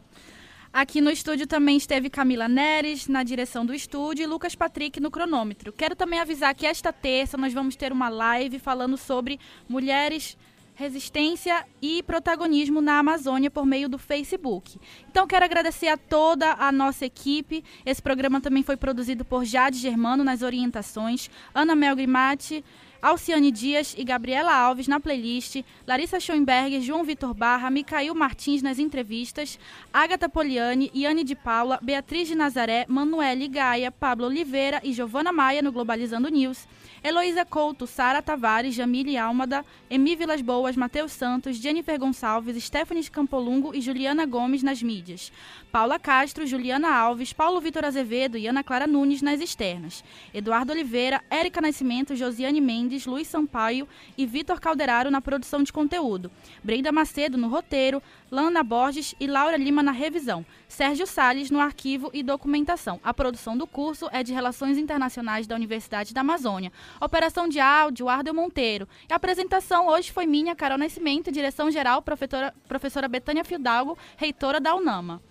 [0.77, 5.11] Aqui no estúdio também esteve Camila Neres na direção do estúdio e Lucas Patrick no
[5.11, 5.72] cronômetro.
[5.72, 10.37] Quero também avisar que esta terça nós vamos ter uma live falando sobre mulheres
[10.74, 14.79] resistência e protagonismo na Amazônia por meio do Facebook.
[15.11, 17.64] Então quero agradecer a toda a nossa equipe.
[17.87, 22.62] Esse programa também foi produzido por Jade Germano nas orientações, Ana Mel Grimati,
[23.01, 28.78] Alciane Dias e Gabriela Alves na playlist, Larissa Schoenberger, João Vitor Barra, Micael Martins nas
[28.78, 29.59] entrevistas,
[29.92, 35.62] Agatha Poliani, Iane de Paula, Beatriz de Nazaré, Manuele Gaia, Pablo Oliveira e Giovana Maia
[35.62, 36.66] no Globalizando News.
[37.07, 43.72] Heloísa Couto, Sara Tavares, Jamile Almada, Emi Vilas Boas, Matheus Santos, Jennifer Gonçalves, Stephanie Campolungo
[43.72, 45.30] e Juliana Gomes nas mídias.
[45.70, 50.02] Paula Castro, Juliana Alves, Paulo Vitor Azevedo e Ana Clara Nunes nas externas.
[50.34, 53.86] Eduardo Oliveira, Érica Nascimento, Josiane Mendes, Luiz Sampaio
[54.18, 56.28] e Vitor Calderaro na produção de conteúdo.
[56.64, 60.45] Brenda Macedo no roteiro, Lana Borges e Laura Lima na revisão.
[60.68, 63.01] Sérgio Sales no arquivo e documentação.
[63.03, 66.72] A produção do curso é de Relações Internacionais da Universidade da Amazônia.
[67.01, 68.89] Operação de áudio, Ardel Monteiro.
[69.09, 74.74] E a apresentação hoje foi minha, Carol Nascimento, direção-geral, professora, professora Betânia Fidalgo, reitora da
[74.74, 75.22] UNAMA.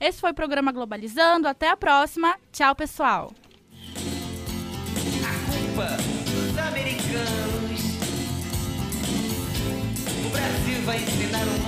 [0.00, 1.48] Esse foi o programa Globalizando.
[1.48, 2.36] Até a próxima.
[2.52, 3.32] Tchau, pessoal.
[10.24, 11.67] O Brasil vai ensinar o mundo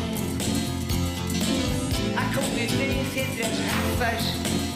[2.40, 4.69] convivência entre as raças